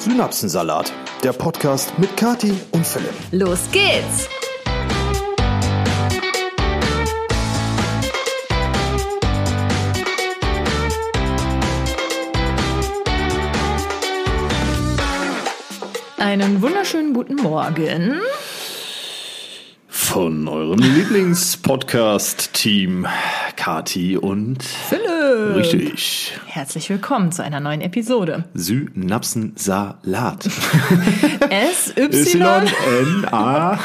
[0.00, 3.12] Synapsensalat, der Podcast mit Kati und Philipp.
[3.32, 4.30] Los geht's!
[16.16, 18.22] Einen wunderschönen guten Morgen.
[19.86, 23.06] Von eurem Lieblingspodcast-Team,
[23.56, 25.19] Kati und Philipp.
[25.30, 26.32] Richtig.
[26.46, 28.44] Herzlich willkommen zu einer neuen Episode.
[28.54, 30.44] Synapsensalat.
[31.50, 32.64] S, Y.
[32.66, 33.78] Y-N-A.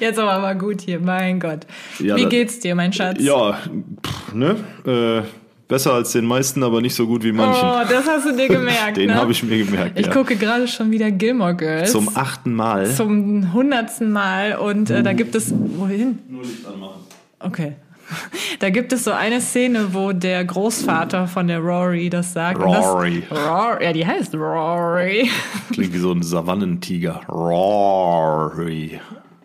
[0.00, 1.66] Jetzt aber mal gut hier, mein Gott.
[1.98, 3.18] Ja, Wie geht's dir, mein Schatz?
[3.20, 3.58] Ja,
[4.04, 4.56] pff, ne?
[4.86, 5.22] Äh,
[5.68, 7.68] besser als den meisten, aber nicht so gut wie manchen.
[7.68, 8.96] Oh, das hast du dir gemerkt.
[8.96, 9.14] den ne?
[9.14, 9.98] habe ich mir gemerkt.
[9.98, 10.12] Ich ja.
[10.12, 11.92] gucke gerade schon wieder Gilmore Girls.
[11.92, 12.90] Zum achten Mal.
[12.90, 16.18] zum hundertsten Mal und äh, da gibt es wohin?
[16.28, 17.00] Nur Licht anmachen.
[17.40, 17.72] Okay.
[18.60, 22.60] Da gibt es so eine Szene, wo der Großvater von der Rory das sagt.
[22.60, 23.22] Rory.
[23.28, 23.84] Das, Rory.
[23.84, 25.28] Ja, die heißt Rory.
[25.72, 27.20] Klingt wie so ein Savannentiger.
[27.28, 29.00] Rory.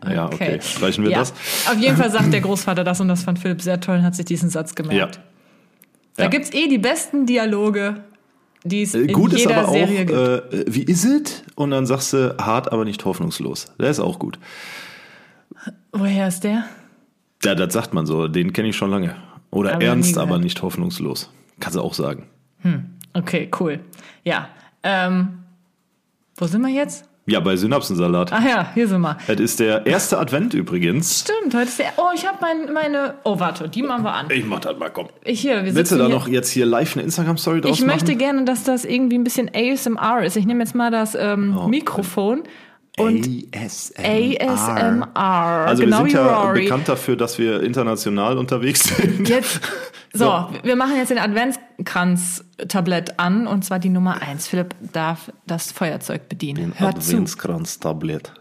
[0.08, 0.59] Ja, okay.
[0.62, 1.20] Streichen wir ja.
[1.20, 1.32] das?
[1.70, 4.16] Auf jeden Fall sagt der Großvater das und das fand Philipp sehr toll und hat
[4.16, 5.16] sich diesen Satz gemerkt.
[5.16, 5.22] Ja.
[6.18, 6.30] Da Ja.
[6.30, 8.04] gibt's eh die besten Dialoge,
[8.64, 10.18] die es Äh, in Gut ist jeder aber auch, Serie gibt.
[10.54, 11.44] äh, wie ist es?
[11.56, 13.66] Und dann sagst du, hart, aber nicht hoffnungslos.
[13.80, 14.38] Der ist auch gut.
[15.92, 16.66] Woher ist der?
[17.44, 18.28] Ja, das sagt man so.
[18.28, 19.16] Den kenne ich schon lange.
[19.52, 21.32] Oder Aber ernst, aber nicht hoffnungslos.
[21.60, 22.28] Kannst du auch sagen.
[23.14, 23.80] Okay, cool.
[24.24, 24.50] Ja.
[24.84, 25.40] Ähm,
[26.36, 27.06] wo sind wir jetzt?
[27.30, 28.32] Ja, bei Synapsensalat.
[28.32, 29.18] Ach ja, hier sind wir.
[29.28, 31.22] Es ist der erste Advent übrigens.
[31.22, 31.88] Stimmt, heute ist der.
[31.98, 33.16] Oh, ich habe mein, meine.
[33.26, 34.28] Oh, warte, die machen wir an.
[34.30, 35.08] Ich mach das mal, komm.
[35.26, 36.16] Ich hier, wir Willst du da hier.
[36.16, 37.96] noch jetzt hier live eine Instagram-Story draus Ich machen?
[37.96, 40.38] möchte gerne, dass das irgendwie ein bisschen ASMR ist.
[40.38, 42.44] Ich nehme jetzt mal das ähm, Oh, Mikrofon
[42.98, 44.42] und ASMR.
[44.42, 45.16] ASMR.
[45.67, 46.64] Also genau wir sind wie ja Rory.
[46.64, 49.30] bekannt dafür, dass wir international unterwegs sind.
[49.30, 49.62] Jetzt,
[50.14, 50.50] so, So.
[50.64, 54.48] wir machen jetzt den Adventskranz-Tablett an und zwar die Nummer eins.
[54.48, 56.73] Philipp darf das Feuerzeug bedienen.
[56.78, 57.12] Hört zu.
[57.12, 58.34] Adventskranz-Tablet.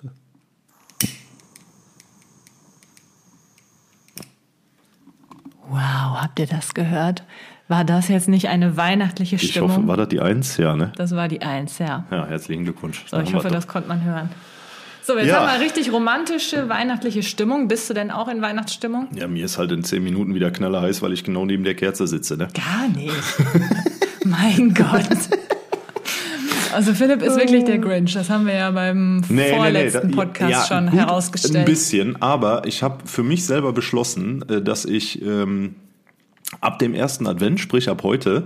[5.68, 7.24] Wow, habt ihr das gehört?
[7.68, 9.70] War das jetzt nicht eine weihnachtliche Ich Stimmung?
[9.70, 10.56] hoffe, war das die Eins?
[10.56, 10.92] Ja, ne?
[10.96, 12.04] das war die eins, ja.
[12.12, 13.04] Ja, herzlichen Glückwunsch.
[13.10, 14.28] So, ich hoffe, das konnte man hören.
[15.02, 15.40] So, jetzt Ja.
[15.48, 17.66] haben wir richtig romantische weihnachtliche Stimmung.
[17.68, 19.08] Bist du denn auch in Weihnachtsstimmung?
[19.14, 21.74] Ja, mir ist halt in zehn Minuten wieder knaller heiß, weil ich genau neben der
[21.74, 22.48] Kerze sitze, ne?
[22.54, 23.12] Gar nicht.
[24.24, 25.08] mein Gott.
[26.72, 28.14] Also Philipp ist wirklich der Grinch.
[28.14, 31.56] Das haben wir ja beim vorletzten da- Podcast ja, schon gut, herausgestellt.
[31.56, 35.76] Ein bisschen, aber ich habe für mich selber beschlossen, äh, dass ich ähm,
[36.60, 38.44] ab dem ersten Advent, sprich ab heute,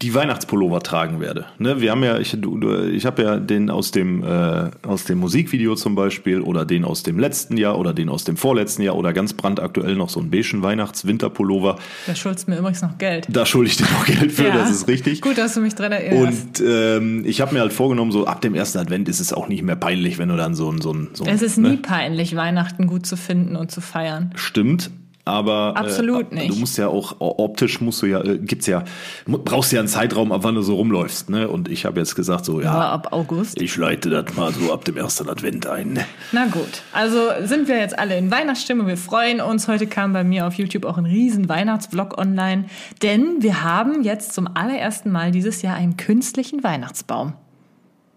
[0.00, 1.46] die Weihnachtspullover tragen werde.
[1.58, 5.74] Ne, wir haben ja, ich, ich habe ja den aus dem äh, aus dem Musikvideo
[5.74, 9.12] zum Beispiel oder den aus dem letzten Jahr oder den aus dem vorletzten Jahr oder
[9.12, 11.78] ganz brandaktuell noch so einen beigen Weihnachts-Winterpullover.
[12.06, 13.26] Da schuldest mir übrigens noch Geld.
[13.28, 14.56] Da schulde ich dir noch Geld für, Ja.
[14.56, 15.20] das ist richtig.
[15.20, 16.60] Gut, dass du mich dran erinnerst.
[16.60, 19.48] Und ähm, ich habe mir halt vorgenommen, so ab dem ersten Advent ist es auch
[19.48, 21.70] nicht mehr peinlich, wenn du dann so ein so ein so ein, es ist ne?
[21.70, 24.30] nie peinlich, Weihnachten gut zu finden und zu feiern.
[24.36, 24.90] Stimmt,
[25.24, 26.50] aber Absolut äh, nicht.
[26.50, 28.82] Du musst ja auch optisch musst du ja äh, gibt's ja
[29.26, 31.48] brauchst ja einen Zeitraum, ab wann du so rumläufst, ne?
[31.48, 33.60] Und ich habe jetzt gesagt so ja, ab August.
[33.60, 36.04] ich leite das mal so ab dem ersten Advent ein.
[36.32, 38.88] Na gut, also sind wir jetzt alle in Weihnachtsstimmung.
[38.88, 39.68] Wir freuen uns.
[39.68, 42.64] Heute kam bei mir auf YouTube auch ein riesen Weihnachtsvlog online,
[43.02, 47.34] denn wir haben jetzt zum allerersten Mal dieses Jahr einen künstlichen Weihnachtsbaum.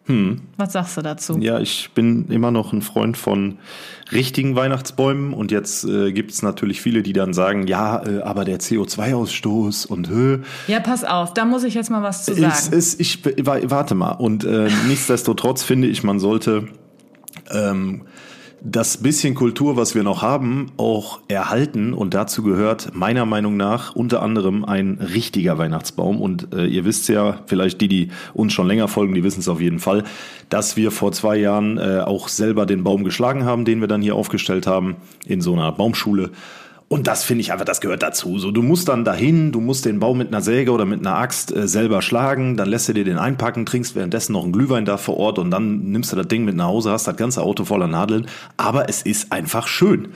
[0.07, 0.41] Hm.
[0.57, 1.37] Was sagst du dazu?
[1.39, 3.57] Ja, ich bin immer noch ein Freund von
[4.11, 8.59] richtigen Weihnachtsbäumen und jetzt äh, gibt's natürlich viele, die dann sagen, ja, äh, aber der
[8.59, 12.45] CO2-Ausstoß und hö, Ja, pass auf, da muss ich jetzt mal was zu sagen.
[12.53, 14.11] Ist, ist, ich wa- warte mal.
[14.11, 16.67] Und äh, nichtsdestotrotz finde ich, man sollte
[17.51, 18.03] ähm,
[18.67, 21.93] das bisschen Kultur, was wir noch haben, auch erhalten.
[21.93, 26.19] Und dazu gehört meiner Meinung nach unter anderem ein richtiger Weihnachtsbaum.
[26.19, 29.47] Und äh, ihr wisst ja, vielleicht die, die uns schon länger folgen, die wissen es
[29.47, 30.03] auf jeden Fall,
[30.49, 34.01] dass wir vor zwei Jahren äh, auch selber den Baum geschlagen haben, den wir dann
[34.01, 34.95] hier aufgestellt haben
[35.27, 36.31] in so einer Baumschule.
[36.87, 38.37] Und das finde ich einfach, das gehört dazu.
[38.37, 41.17] So, du musst dann dahin, du musst den Baum mit einer Säge oder mit einer
[41.17, 44.85] Axt äh, selber schlagen, dann lässt du dir den einpacken, trinkst währenddessen noch einen Glühwein
[44.85, 47.41] da vor Ort und dann nimmst du das Ding mit nach Hause, hast das ganze
[47.41, 48.27] Auto voller Nadeln.
[48.57, 50.09] Aber es ist einfach schön.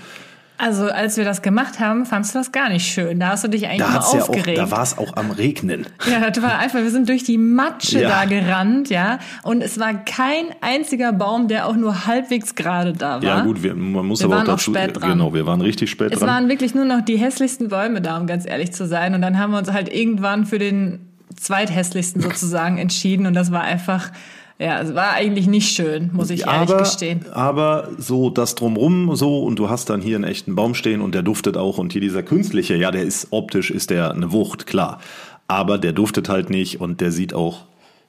[0.62, 3.20] Also, als wir das gemacht haben, fandst du das gar nicht schön.
[3.22, 4.58] Da hast du dich eigentlich Da immer hat's ja auch, aufgeregt.
[4.58, 5.86] da war es auch am Regnen.
[6.12, 8.10] Ja, das war einfach, wir sind durch die Matsche Ja.
[8.10, 9.20] da gerannt, ja.
[9.44, 13.24] Und es war kein einziger Baum, der auch nur halbwegs gerade da war.
[13.24, 15.12] Ja gut, wir, man muss Wir aber auch waren auch dazu, spät dran.
[15.12, 16.28] genau, wir waren richtig spät Es dran.
[16.28, 19.16] waren wirklich nur noch die hässlichsten Bäume da, um ganz ehrlich zu sein.
[19.16, 21.00] Und dann haben wir uns halt irgendwann für den
[21.38, 23.26] zweithässlichsten sozusagen entschieden.
[23.26, 24.12] Und das war einfach,
[24.60, 27.26] ja, es war eigentlich nicht schön, muss ich ehrlich aber, gestehen.
[27.32, 31.16] aber so das drumrum so und du hast dann hier einen echten Baum stehen und
[31.16, 34.68] der duftet auch und hier dieser künstliche, ja, der ist optisch ist der eine Wucht,
[34.68, 35.00] klar.
[35.48, 37.66] Aber der duftet halt nicht und der sieht auch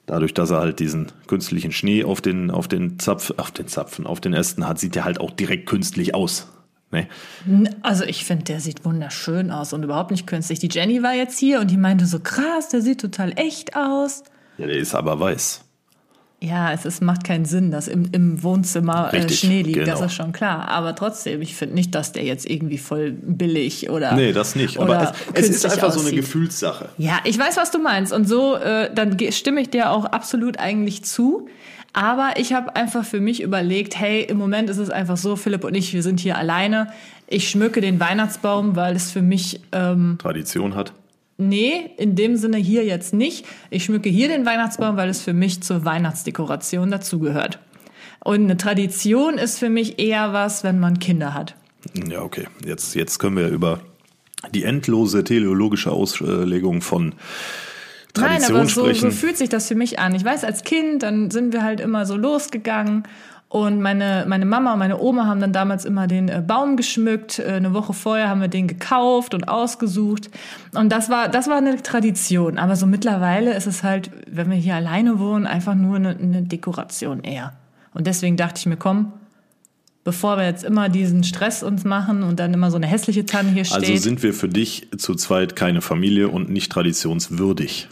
[0.07, 4.07] Dadurch, dass er halt diesen künstlichen Schnee auf den, auf den Zapf, auf den Zapfen,
[4.07, 6.47] auf den Ästen hat, sieht er halt auch direkt künstlich aus.
[6.91, 7.07] Nee.
[7.83, 10.59] Also ich finde, der sieht wunderschön aus und überhaupt nicht künstlich.
[10.59, 14.23] Die Jenny war jetzt hier und die meinte so krass, der sieht total echt aus.
[14.57, 15.63] Ja, der ist aber weiß.
[16.43, 19.91] Ja, es ist, macht keinen Sinn, dass im, im Wohnzimmer äh, Richtig, Schnee liegt, genau.
[19.91, 20.69] das ist schon klar.
[20.69, 24.13] Aber trotzdem, ich finde nicht, dass der jetzt irgendwie voll billig oder.
[24.13, 24.79] Nee, das nicht.
[24.79, 26.15] Aber es, es ist einfach so eine aussieht.
[26.15, 26.89] Gefühlssache.
[26.97, 28.11] Ja, ich weiß, was du meinst.
[28.11, 31.47] Und so, äh, dann stimme ich dir auch absolut eigentlich zu.
[31.93, 35.63] Aber ich habe einfach für mich überlegt, hey, im Moment ist es einfach so, Philipp
[35.63, 36.87] und ich, wir sind hier alleine.
[37.27, 40.93] Ich schmücke den Weihnachtsbaum, weil es für mich, ähm, Tradition hat.
[41.41, 43.45] Nee, in dem Sinne hier jetzt nicht.
[43.69, 47.59] Ich schmücke hier den Weihnachtsbaum, weil es für mich zur Weihnachtsdekoration dazugehört.
[48.23, 51.55] Und eine Tradition ist für mich eher was, wenn man Kinder hat.
[52.09, 52.47] Ja, okay.
[52.65, 53.81] Jetzt, jetzt können wir über
[54.53, 57.15] die endlose teleologische Auslegung von
[58.17, 60.13] Nein, Tradition aber so, so fühlt sich das für mich an.
[60.15, 63.03] Ich weiß, als Kind, dann sind wir halt immer so losgegangen.
[63.51, 67.37] Und meine, meine Mama und meine Oma haben dann damals immer den äh, Baum geschmückt.
[67.37, 70.29] Äh, eine Woche vorher haben wir den gekauft und ausgesucht.
[70.73, 72.57] Und das war, das war eine Tradition.
[72.57, 76.43] Aber so mittlerweile ist es halt, wenn wir hier alleine wohnen, einfach nur eine, eine
[76.43, 77.51] Dekoration eher.
[77.93, 79.11] Und deswegen dachte ich mir, komm,
[80.05, 83.49] bevor wir jetzt immer diesen Stress uns machen und dann immer so eine hässliche Tanne
[83.49, 83.79] hier steht.
[83.79, 87.89] also sind wir für dich zu zweit keine Familie und nicht traditionswürdig.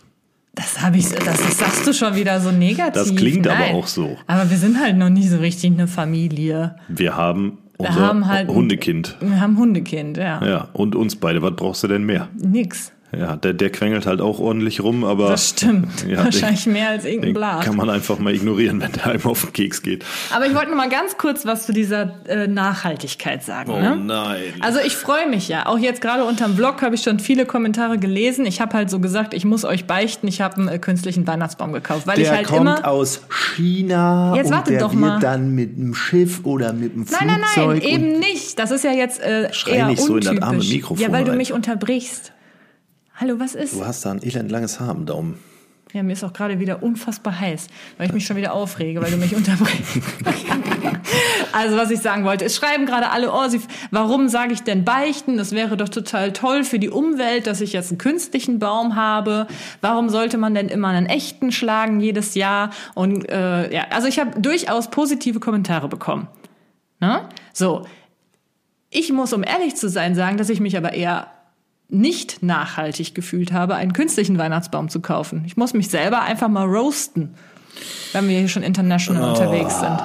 [0.55, 2.93] Das habe ich, das, das sagst du schon wieder so negativ.
[2.93, 3.75] Das klingt aber Nein.
[3.75, 4.17] auch so.
[4.27, 6.75] Aber wir sind halt noch nicht so richtig eine Familie.
[6.89, 9.15] Wir haben Wir unser haben halt Hundekind.
[9.21, 10.45] Wir haben Hundekind, ja.
[10.45, 11.41] Ja, und uns beide.
[11.41, 12.27] Was brauchst du denn mehr?
[12.35, 12.91] Nix.
[13.11, 16.05] Ja, der, der quengelt halt auch ordentlich rum, aber Das stimmt.
[16.07, 17.61] Ja, Wahrscheinlich mehr als den, irgendein den Blatt.
[17.65, 20.05] kann man einfach mal ignorieren, wenn der einem auf den Keks geht.
[20.33, 23.71] Aber ich wollte noch mal ganz kurz was zu dieser äh, Nachhaltigkeit sagen.
[23.71, 23.95] Oh ne?
[23.95, 24.37] nein.
[24.59, 25.65] Also ich freue mich ja.
[25.65, 28.45] Auch jetzt gerade unterm Blog habe ich schon viele Kommentare gelesen.
[28.45, 31.73] Ich habe halt so gesagt, ich muss euch beichten, ich habe einen äh, künstlichen Weihnachtsbaum
[31.73, 33.21] gekauft, weil ich Der halt kommt immer aus
[33.55, 35.19] China Jetzt und wartet der doch wird mal.
[35.19, 38.59] dann mit einem Schiff oder mit einem Nein, nein, Flugzeug nein, eben nicht.
[38.59, 40.47] Das ist ja jetzt äh, Schrei eher nicht so in das untypisch.
[40.47, 41.37] arme Mikrofon ja, weil du rein.
[41.37, 42.33] mich unterbrichst.
[43.19, 43.73] Hallo, was ist?
[43.73, 45.37] Du hast da ein elend langes Haar am Daumen.
[45.91, 47.67] Ja, mir ist auch gerade wieder unfassbar heiß,
[47.97, 49.97] weil ich mich schon wieder aufrege, weil du mich unterbrichst.
[51.51, 53.59] also, was ich sagen wollte, es schreiben gerade alle, oh, sie,
[53.91, 55.35] warum sage ich denn beichten?
[55.35, 59.47] Das wäre doch total toll für die Umwelt, dass ich jetzt einen künstlichen Baum habe.
[59.81, 62.69] Warum sollte man denn immer einen echten schlagen jedes Jahr?
[62.95, 66.27] Und äh, ja, also ich habe durchaus positive Kommentare bekommen.
[67.01, 67.27] Ne?
[67.51, 67.85] So,
[68.91, 71.27] ich muss, um ehrlich zu sein, sagen, dass ich mich aber eher
[71.89, 75.43] nicht nachhaltig gefühlt habe, einen künstlichen Weihnachtsbaum zu kaufen.
[75.45, 77.33] Ich muss mich selber einfach mal roasten,
[78.13, 79.99] wenn wir hier schon international unterwegs sind.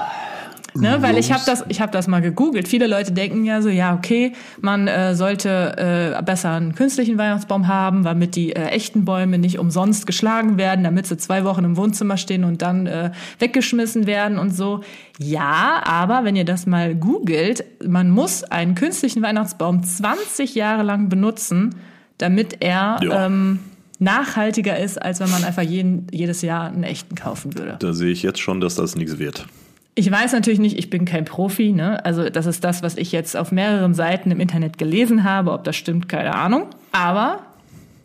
[0.76, 2.66] Ne, weil ich habe das, ich habe das mal gegoogelt.
[2.66, 7.68] Viele Leute denken ja so, ja okay, man äh, sollte äh, besser einen künstlichen Weihnachtsbaum
[7.68, 11.76] haben, damit die äh, echten Bäume nicht umsonst geschlagen werden, damit sie zwei Wochen im
[11.76, 14.80] Wohnzimmer stehen und dann äh, weggeschmissen werden und so.
[15.18, 21.08] Ja, aber wenn ihr das mal googelt, man muss einen künstlichen Weihnachtsbaum 20 Jahre lang
[21.08, 21.76] benutzen,
[22.18, 23.26] damit er Ja.
[23.26, 23.60] ähm,
[24.00, 27.76] nachhaltiger ist, als wenn man einfach jeden, jedes Jahr einen echten kaufen würde.
[27.78, 29.46] Da sehe ich jetzt schon, dass das nichts wird.
[29.96, 32.04] Ich weiß natürlich nicht, ich bin kein Profi, ne?
[32.04, 35.52] Also das ist das, was ich jetzt auf mehreren Seiten im Internet gelesen habe.
[35.52, 36.66] Ob das stimmt, keine Ahnung.
[36.90, 37.40] Aber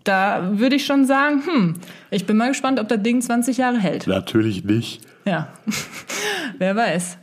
[0.03, 1.75] da würde ich schon sagen, hm,
[2.12, 4.06] ich bin mal gespannt, ob das Ding 20 Jahre hält.
[4.07, 5.01] Natürlich nicht.
[5.25, 5.47] Ja,
[6.59, 7.18] wer weiß.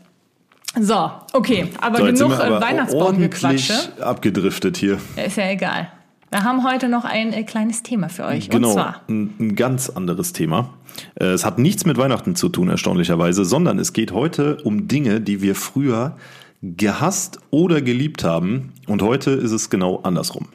[0.80, 3.74] So, okay, aber So, genug äh, Weihnachtsbaumgequatsche.
[4.00, 4.98] abgedriftet hier.
[5.24, 5.88] Ist ja egal.
[6.30, 8.50] Wir haben heute noch ein äh, kleines Thema für euch.
[8.50, 10.74] Genau, Und zwar, ein, ein ganz anderes Thema.
[11.14, 15.20] Äh, Es hat nichts mit Weihnachten zu tun, erstaunlicherweise, sondern es geht heute um Dinge,
[15.20, 16.16] die wir früher
[16.62, 18.72] gehasst oder geliebt haben.
[18.86, 20.48] Und heute ist es genau andersrum.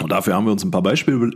[0.00, 1.30] Und dafür haben wir uns ein paar Beispiele,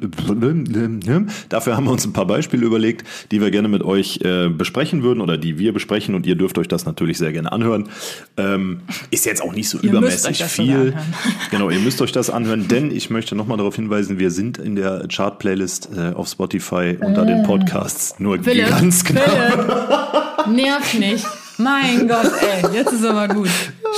[1.49, 5.03] dafür haben wir uns ein paar Beispiele überlegt, die wir gerne mit euch äh, besprechen
[5.03, 7.89] würden oder die wir besprechen und ihr dürft euch das natürlich sehr gerne anhören.
[8.37, 10.95] Ähm, ist jetzt auch nicht so Ihr übermäßig viel.
[11.51, 14.77] Genau, ihr müsst euch das anhören, denn ich möchte nochmal darauf hinweisen, wir sind in
[14.77, 18.43] der Chart-Playlist äh, auf Spotify unter den Podcasts nur Äh.
[18.43, 20.45] Philipp, ganz knapp.
[20.45, 21.27] Philipp, nerv nicht.
[21.59, 23.49] Mein Gott, ey, jetzt ist aber gut.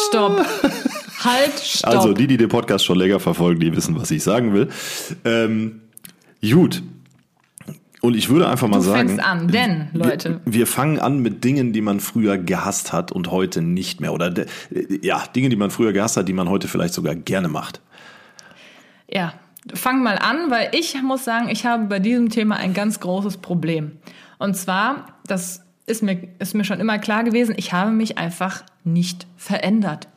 [0.09, 0.45] Stopp.
[1.25, 1.91] Halt, stopp.
[1.91, 4.69] Also die, die den Podcast schon länger verfolgen, die wissen, was ich sagen will.
[5.25, 5.81] Ähm,
[6.43, 6.83] gut.
[8.01, 11.21] Und ich würde einfach mal du sagen, fängst an, denn, Leute, wir, wir fangen an
[11.21, 14.13] mit Dingen, die man früher gehasst hat und heute nicht mehr.
[14.13, 14.47] Oder de,
[15.01, 17.81] ja, Dinge, die man früher gehasst hat, die man heute vielleicht sogar gerne macht.
[19.09, 19.33] ja,
[19.73, 23.39] fang mal an, weil ich muss sagen, ich habe bei diesem Thema ein ganz großes
[23.39, 23.93] Problem.
[24.39, 28.65] Und zwar, das ist mir, ist mir schon immer klar gewesen, ich habe mich einfach
[28.85, 30.09] nicht verändert.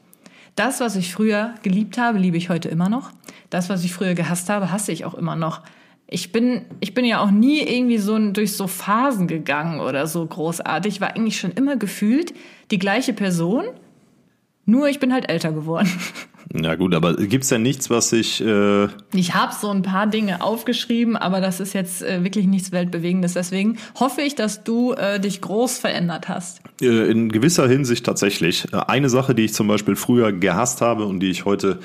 [0.57, 3.11] Das, was ich früher geliebt habe, liebe ich heute immer noch.
[3.51, 5.61] Das, was ich früher gehasst habe, hasse ich auch immer noch.
[6.07, 10.25] ich bin, ich bin ja auch nie irgendwie so durch so Phasen gegangen oder so
[10.25, 10.95] großartig.
[10.95, 12.33] Ich war eigentlich schon immer gefühlt
[12.71, 13.65] die gleiche Person,
[14.65, 15.89] nur ich bin halt älter geworden.
[16.53, 18.41] Ja gut, aber gibt's denn nichts, was ich...
[18.41, 22.71] Äh, Ich habe so ein paar Dinge aufgeschrieben, aber das ist jetzt äh, wirklich nichts
[22.71, 23.33] Weltbewegendes.
[23.33, 26.61] Deswegen hoffe ich, dass du äh, dich groß verändert hast.
[26.81, 28.71] äh, in gewisser Hinsicht tatsächlich.
[28.73, 31.79] Äh, Eine Sache, die ich zum Beispiel früher gehasst habe und die ich heute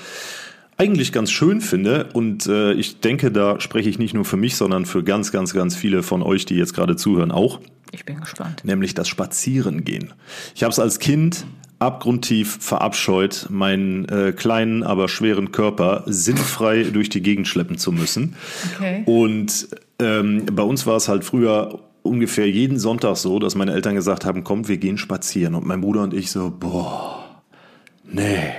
[0.78, 4.56] eigentlich ganz schön finde und äh, ich denke, da spreche ich nicht nur für mich,
[4.56, 7.60] sondern für ganz, ganz, ganz viele von euch, die jetzt gerade zuhören, auch,
[7.92, 8.64] Ich bin gespannt.
[8.64, 10.12] nämlich das Spazierengehen.
[10.54, 11.44] Ich habe es als Kind
[11.82, 18.36] abgrundtief verabscheut, meinen äh, kleinen, aber schweren Körper sinnfrei durch die Gegend schleppen zu müssen.
[18.74, 19.02] Okay.
[19.06, 23.94] Und ähm, bei uns war es halt früher ungefähr jeden Sonntag so, dass meine Eltern
[23.94, 25.54] gesagt haben, kommt, wir gehen spazieren.
[25.54, 27.42] Und mein Bruder und ich so, boah,
[28.04, 28.52] nee,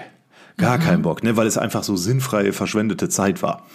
[0.58, 3.66] gar kein Bock, ne, weil es einfach so sinnfreie, verschwendete Zeit war.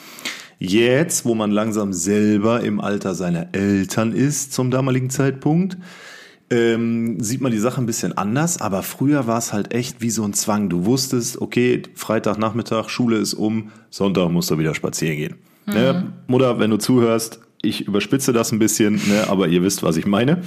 [0.59, 5.77] Jetzt, wo man langsam selber im Alter seiner Eltern ist zum damaligen Zeitpunkt,
[6.51, 10.11] ähm, sieht man die Sache ein bisschen anders, aber früher war es halt echt wie
[10.11, 10.69] so ein Zwang.
[10.69, 15.35] Du wusstest, okay, Freitagnachmittag, Schule ist um, Sonntag musst du wieder spazieren gehen.
[15.67, 16.13] Ne?
[16.27, 20.07] Mutter, wenn du zuhörst, ich überspitze das ein bisschen, ne, aber ihr wisst, was ich
[20.07, 20.43] meine.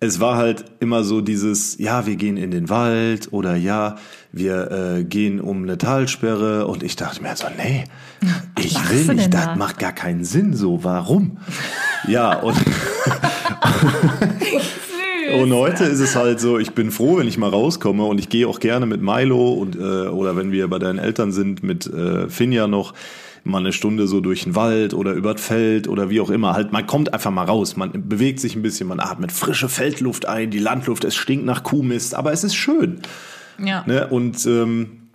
[0.00, 3.96] Es war halt immer so dieses, ja, wir gehen in den Wald oder ja,
[4.32, 7.84] wir äh, gehen um eine Talsperre und ich dachte mir so, nee,
[8.58, 9.46] ich machst will nicht, da?
[9.46, 11.38] das macht gar keinen Sinn so, warum?
[12.06, 12.54] Ja, und
[15.32, 18.28] und heute ist es halt so, ich bin froh, wenn ich mal rauskomme und ich
[18.28, 21.86] gehe auch gerne mit Milo und äh, oder wenn wir bei deinen Eltern sind mit
[21.86, 22.94] äh, Finja noch
[23.44, 26.54] mal eine Stunde so durch den Wald oder über das Feld oder wie auch immer.
[26.54, 30.26] Halt, man kommt einfach mal raus, man bewegt sich ein bisschen, man atmet frische Feldluft
[30.26, 33.00] ein, die Landluft, es stinkt nach Kuhmist, aber es ist schön.
[33.62, 33.84] Ja.
[33.86, 34.08] Ne?
[34.08, 35.08] Und ähm,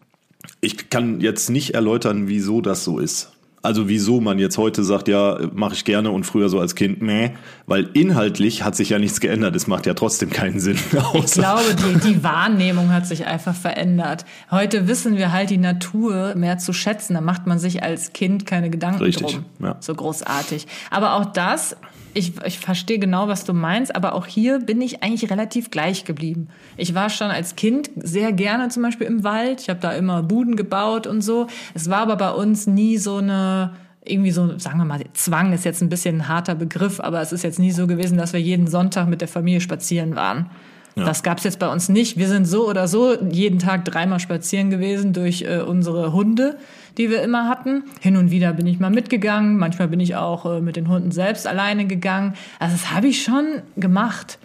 [0.62, 3.32] ich kann jetzt nicht erläutern, wieso das so ist.
[3.62, 7.02] Also wieso man jetzt heute sagt, ja, mache ich gerne und früher so als Kind,
[7.02, 7.34] nee,
[7.68, 9.56] weil inhaltlich hat sich ja nichts geändert.
[9.56, 10.78] Es macht ja trotzdem keinen Sinn.
[11.14, 14.26] Ich glaube, die, die Wahrnehmung hat sich einfach verändert.
[14.52, 17.14] Heute wissen wir halt die Natur mehr zu schätzen.
[17.14, 19.46] Da macht man sich als Kind keine Gedanken Richtig, drum.
[19.60, 19.76] ja.
[19.80, 20.68] So großartig.
[20.92, 21.76] Aber auch das,
[22.14, 26.06] ich, ich verstehe genau, was du meinst, aber auch hier bin ich eigentlich relativ gleich
[26.06, 26.50] geblieben.
[26.78, 29.62] Ich war schon als Kind sehr gerne zum Beispiel im Wald.
[29.62, 31.48] Ich habe da immer Buden gebaut und so.
[31.74, 33.74] Es war aber bei uns nie so eine
[34.06, 37.32] irgendwie so, sagen wir mal, Zwang ist jetzt ein bisschen ein harter Begriff, aber es
[37.32, 40.50] ist jetzt nie so gewesen, dass wir jeden Sonntag mit der Familie spazieren waren.
[40.96, 42.18] Das gab's jetzt bei uns nicht.
[42.18, 46.58] Wir sind so oder so jeden Tag dreimal spazieren gewesen durch äh, unsere Hunde,
[46.98, 47.84] die wir immer hatten.
[48.02, 51.12] Hin und wieder bin ich mal mitgegangen, manchmal bin ich auch äh, mit den Hunden
[51.12, 52.34] selbst alleine gegangen.
[52.60, 54.40] Also das habe ich schon gemacht.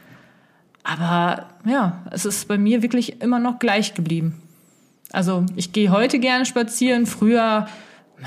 [0.84, 4.40] Aber ja, es ist bei mir wirklich immer noch gleich geblieben.
[5.12, 7.06] Also ich gehe heute gerne spazieren.
[7.06, 7.66] Früher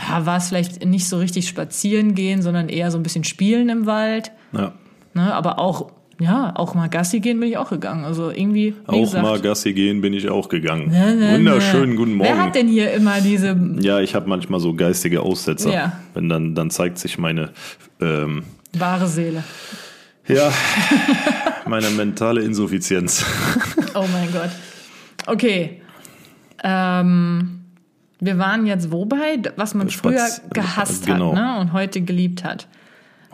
[0.09, 3.69] ja, war es vielleicht nicht so richtig spazieren gehen, sondern eher so ein bisschen spielen
[3.69, 4.31] im Wald.
[4.53, 4.73] ja,
[5.17, 5.33] Ne?
[5.33, 8.03] Aber auch, ja, auch mal Gassi gehen bin ich auch gegangen.
[8.03, 10.89] Also irgendwie, wie auch gesagt, mal Gassi gehen bin ich auch gegangen.
[10.89, 11.95] Ne, ne, Wunderschönen ne.
[11.95, 12.41] guten Wer Morgen.
[12.41, 15.71] hat denn hier immer diese, ja, ich habe manchmal so geistige Aussetzer.
[15.71, 15.99] Ja.
[16.13, 17.51] Wenn dann, dann zeigt sich meine,
[18.01, 18.43] ähm,
[18.73, 19.43] wahre Seele?
[20.27, 20.51] ja,
[21.67, 23.25] meine mentale Insuffizienz.
[23.95, 24.51] Oh mein Gott.
[25.25, 25.81] Okay.
[26.63, 27.61] Ähm,
[28.19, 31.35] wir waren jetzt wobei, was man Spaz- früher gehasst genau.
[31.35, 31.59] hat ne?
[31.59, 32.67] und heute geliebt hat.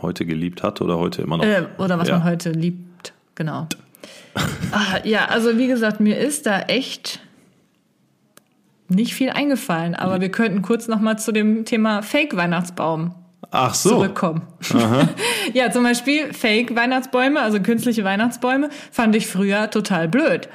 [0.03, 1.45] Heute geliebt hat oder heute immer noch?
[1.45, 2.17] Äh, oder was Ja.
[2.19, 3.13] man heute liebt.
[3.35, 3.67] Genau.
[4.71, 7.19] ah, ja, also wie gesagt, mir ist da echt
[8.89, 13.15] nicht viel eingefallen, aber wir könnten kurz noch mal zu dem Thema Fake-Weihnachtsbaum
[13.49, 13.89] Ach so.
[13.89, 14.41] zurückkommen.
[15.53, 20.47] ja, zum Beispiel Fake-Weihnachtsbäume, also künstliche Weihnachtsbäume, fand ich früher total blöd.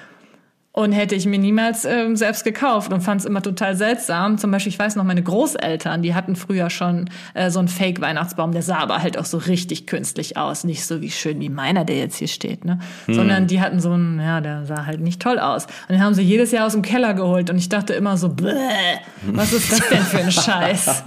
[0.78, 4.38] Und hätte ich mir niemals ähm, selbst gekauft und fand es immer total seltsam.
[4.38, 8.52] Zum Beispiel, ich weiß noch, meine Großeltern, die hatten früher schon äh, so einen Fake-Weihnachtsbaum,
[8.52, 10.62] der sah aber halt auch so richtig künstlich aus.
[10.62, 12.78] Nicht so wie schön wie meiner, der jetzt hier steht, ne?
[13.08, 15.64] Sondern die hatten so einen, ja, der sah halt nicht toll aus.
[15.64, 17.50] Und den haben sie jedes Jahr aus dem Keller geholt.
[17.50, 18.52] Und ich dachte immer so, bäh,
[19.32, 21.02] was ist das denn für ein Scheiß?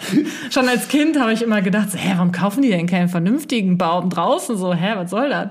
[0.50, 3.78] Schon als Kind habe ich immer gedacht, so, hä, warum kaufen die denn keinen vernünftigen
[3.78, 4.58] Baum draußen?
[4.58, 5.48] So, hä, was soll das?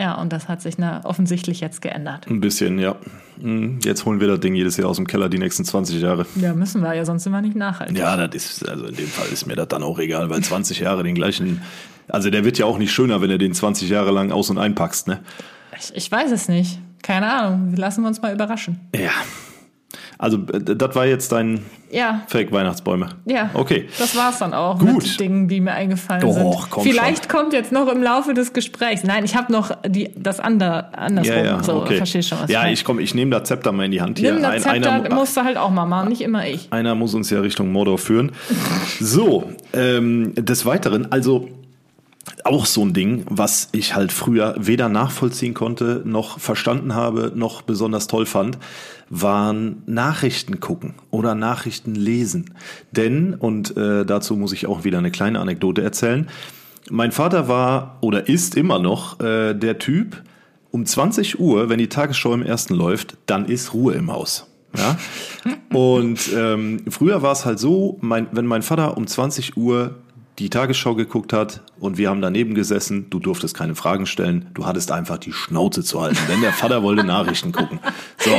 [0.00, 2.26] Ja, und das hat sich na, offensichtlich jetzt geändert.
[2.26, 2.96] Ein bisschen, ja.
[3.38, 6.24] Hm, Jetzt holen wir das Ding jedes Jahr aus dem Keller die nächsten 20 Jahre.
[6.36, 7.98] Ja, müssen wir ja, sonst sind wir nicht nachhaltig.
[7.98, 10.80] Ja, das ist, also in dem Fall ist mir das dann auch egal, weil 20
[10.80, 11.60] Jahre den gleichen,
[12.08, 14.56] also der wird ja auch nicht schöner, wenn du den 20 Jahre lang aus- und
[14.56, 15.20] einpackst, ne?
[15.78, 16.78] Ich, ich weiß es nicht.
[17.02, 17.74] Keine Ahnung.
[17.76, 18.80] Lassen wir uns mal überraschen.
[18.94, 19.10] Ja.
[20.22, 23.08] Also, äh, das war jetzt dein Ja, Fake-Weihnachtsbäume.
[23.24, 23.48] ja.
[23.54, 23.88] Okay.
[23.98, 24.92] Das war's dann auch Gut.
[25.02, 26.70] mit Dingen, die mir eingefallen Doch, sind.
[26.70, 29.02] komm Vielleicht kommt jetzt noch im Laufe des Gesprächs.
[29.02, 31.34] Nein, ich habe noch die, das andere, andersrum.
[31.36, 31.96] Ja, ja, so, okay.
[31.96, 34.34] verstehst schon, was ja, ich komm, ich nehme das Zepter mal in die Hand hier.
[34.34, 36.68] Nimm das Ein- Zepter, einer, musst du halt auch mal machen, nicht immer ich.
[36.70, 38.32] einer muss uns ja Richtung Mordor führen.
[39.00, 41.48] So, ähm, des Weiteren, also
[42.44, 47.62] auch so ein Ding, was ich halt früher weder nachvollziehen konnte, noch verstanden habe, noch
[47.62, 48.58] besonders toll fand,
[49.08, 52.54] waren Nachrichten gucken oder Nachrichten lesen.
[52.92, 56.28] Denn, und äh, dazu muss ich auch wieder eine kleine Anekdote erzählen,
[56.88, 60.22] mein Vater war oder ist immer noch äh, der Typ,
[60.70, 64.46] um 20 Uhr, wenn die Tagesschau im ersten läuft, dann ist Ruhe im Haus.
[64.76, 64.96] Ja?
[65.76, 69.96] Und ähm, früher war es halt so, mein, wenn mein Vater um 20 Uhr
[70.40, 74.64] die Tagesschau geguckt hat und wir haben daneben gesessen, du durftest keine Fragen stellen, du
[74.64, 77.78] hattest einfach die Schnauze zu halten, denn der Vater wollte Nachrichten gucken.
[78.18, 78.30] So.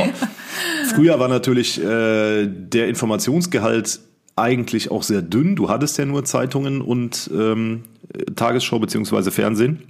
[0.94, 4.00] Früher war natürlich äh, der Informationsgehalt
[4.34, 5.54] eigentlich auch sehr dünn.
[5.54, 7.84] Du hattest ja nur Zeitungen und ähm,
[8.34, 9.84] Tagesschau beziehungsweise Fernsehen.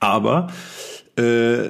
[0.00, 0.48] Aber
[1.16, 1.68] äh,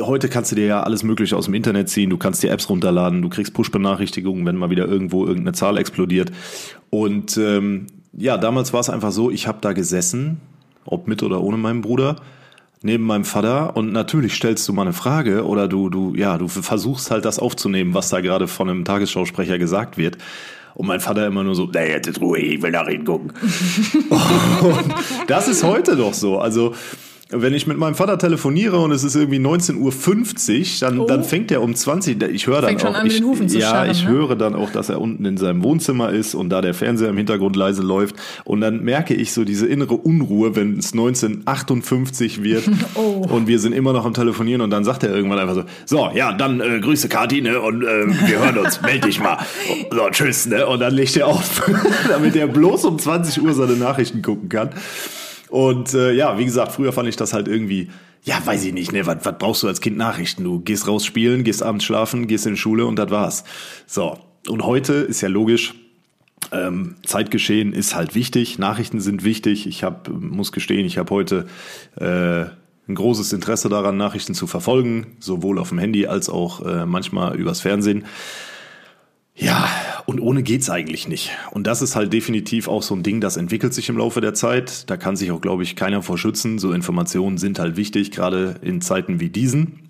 [0.00, 2.08] heute kannst du dir ja alles Mögliche aus dem Internet ziehen.
[2.08, 6.30] Du kannst dir Apps runterladen, du kriegst Push-Benachrichtigungen, wenn mal wieder irgendwo irgendeine Zahl explodiert.
[6.90, 7.86] Und ähm,
[8.18, 10.40] ja, damals war es einfach so, ich habe da gesessen,
[10.84, 12.16] ob mit oder ohne meinen Bruder,
[12.82, 16.48] neben meinem Vater und natürlich stellst du mal eine Frage oder du, du, ja, du
[16.48, 20.18] versuchst halt das aufzunehmen, was da gerade von einem Tagesschausprecher gesagt wird.
[20.74, 23.32] Und mein Vater immer nur so, nee, jetzt ist Ruhe, ich will nach hingucken.
[24.10, 24.94] und
[25.26, 26.38] das ist heute doch so.
[26.38, 26.74] Also,
[27.30, 29.78] wenn ich mit meinem Vater telefoniere und es ist irgendwie 19.50
[30.82, 31.06] Uhr, dann, Oh.
[31.06, 34.10] dann fängt er um 20, ich höre dann auch, an, ich, ja, scharren, ich ne?
[34.10, 37.16] höre dann auch, dass er unten in seinem Wohnzimmer ist und da der Fernseher im
[37.18, 42.64] Hintergrund leise läuft und dann merke ich so diese innere Unruhe, wenn es 1958 wird
[42.94, 43.26] Oh.
[43.28, 46.10] und wir sind immer noch am Telefonieren und dann sagt er irgendwann einfach so, so,
[46.14, 49.38] ja, dann äh, grüße Kati, ne, und äh, wir hören uns, meld dich mal.
[49.90, 51.62] So, tschüss, ne, und dann legt er auf,
[52.08, 54.70] damit er bloß um 20 Uhr seine Nachrichten gucken kann.
[55.50, 57.90] Und äh, ja, wie gesagt, früher fand ich das halt irgendwie,
[58.22, 60.44] ja, weiß ich nicht, ne, was, was brauchst du als Kind Nachrichten?
[60.44, 63.44] Du gehst raus spielen, gehst abends schlafen, gehst in die Schule und das war's.
[63.86, 65.74] So, und heute ist ja logisch,
[66.52, 69.66] ähm, Zeitgeschehen ist halt wichtig, Nachrichten sind wichtig.
[69.66, 71.46] Ich hab, muss gestehen, ich habe heute
[71.96, 72.46] äh,
[72.88, 77.36] ein großes Interesse daran, Nachrichten zu verfolgen, sowohl auf dem Handy als auch äh, manchmal
[77.36, 78.06] übers Fernsehen.
[79.38, 79.68] Ja,
[80.06, 81.30] und ohne geht's eigentlich nicht.
[81.52, 84.34] Und das ist halt definitiv auch so ein Ding, das entwickelt sich im Laufe der
[84.34, 84.90] Zeit.
[84.90, 86.58] Da kann sich auch, glaube ich, keiner vor schützen.
[86.58, 89.80] So Informationen sind halt wichtig, gerade in Zeiten wie diesen.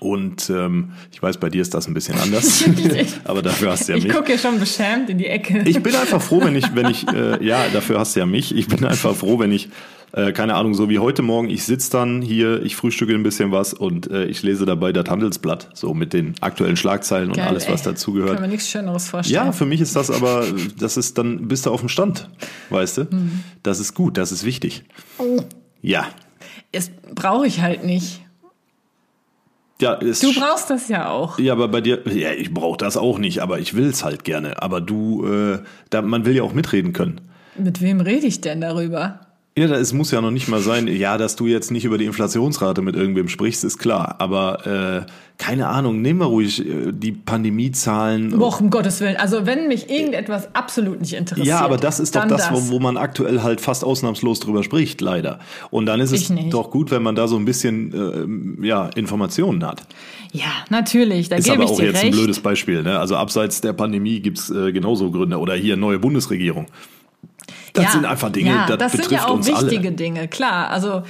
[0.00, 2.64] Und ähm, ich weiß, bei dir ist das ein bisschen anders.
[3.24, 4.12] Aber dafür hast du ja Ich mich.
[4.12, 5.62] gucke hier schon beschämt in die Ecke.
[5.64, 8.56] Ich bin einfach froh, wenn ich, wenn ich, äh, ja, dafür hast du ja mich.
[8.56, 9.68] Ich bin einfach froh, wenn ich,
[10.12, 13.50] äh, keine Ahnung, so wie heute Morgen, ich sitz dann hier, ich frühstücke ein bisschen
[13.50, 17.48] was und äh, ich lese dabei das Handelsblatt, so mit den aktuellen Schlagzeilen und Geil,
[17.48, 17.92] alles, was ey.
[17.92, 18.34] dazugehört.
[18.34, 19.46] Kann mir nichts Schöneres vorstellen.
[19.46, 20.44] Ja, für mich ist das aber,
[20.78, 22.28] das ist dann, bist du auf dem Stand,
[22.70, 23.02] weißt du?
[23.10, 23.40] Mhm.
[23.62, 24.84] Das ist gut, das ist wichtig.
[25.80, 26.06] Ja.
[26.72, 28.20] Das brauche ich halt nicht.
[29.80, 31.40] Ja, Du brauchst das ja auch.
[31.40, 34.62] ja, aber bei dir, ja, ich brauche das auch nicht, aber ich will's halt gerne.
[34.62, 35.58] Aber du, äh,
[35.90, 37.20] da, man will ja auch mitreden können.
[37.58, 39.20] Mit wem rede ich denn darüber?
[39.54, 42.06] Ja, es muss ja noch nicht mal sein, ja, dass du jetzt nicht über die
[42.06, 44.14] Inflationsrate mit irgendwem sprichst, ist klar.
[44.18, 48.38] Aber äh, keine Ahnung, nehmen wir ruhig äh, die Pandemiezahlen.
[48.38, 49.16] Boah, um Gottes Willen.
[49.16, 51.46] Also wenn mich irgendetwas absolut nicht interessiert.
[51.46, 54.62] Ja, aber das ist doch dann das, Wo, wo man aktuell halt fast ausnahmslos drüber
[54.62, 55.38] spricht, leider.
[55.70, 56.54] Und dann ist es Ich nicht.
[56.54, 59.82] doch gut, wenn man da so ein bisschen ähm, ja, Informationen hat.
[60.32, 62.04] Ja, natürlich, da Ist gebe aber ich auch dir jetzt recht.
[62.06, 62.82] ein blödes Beispiel.
[62.82, 62.98] Ne?
[62.98, 65.36] Also abseits der Pandemie gibt's äh, genauso Gründe.
[65.38, 66.68] Oder hier neue Bundesregierung.
[67.72, 69.92] Das ja, sind einfach Dinge, ja, das, das sind ja auch wichtige alle.
[69.92, 70.70] Dinge, klar.
[70.70, 71.02] Also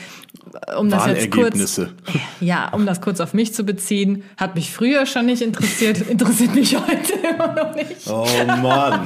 [0.77, 1.81] um das jetzt kurz,
[2.41, 6.55] ja, um das kurz auf mich zu beziehen, hat mich früher schon nicht interessiert, interessiert
[6.55, 8.09] mich heute immer noch nicht.
[8.09, 9.05] Oh Mann.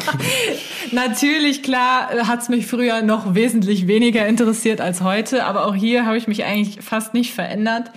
[0.92, 6.06] Natürlich, klar, hat es mich früher noch wesentlich weniger interessiert als heute, aber auch hier
[6.06, 7.90] habe ich mich eigentlich fast nicht verändert.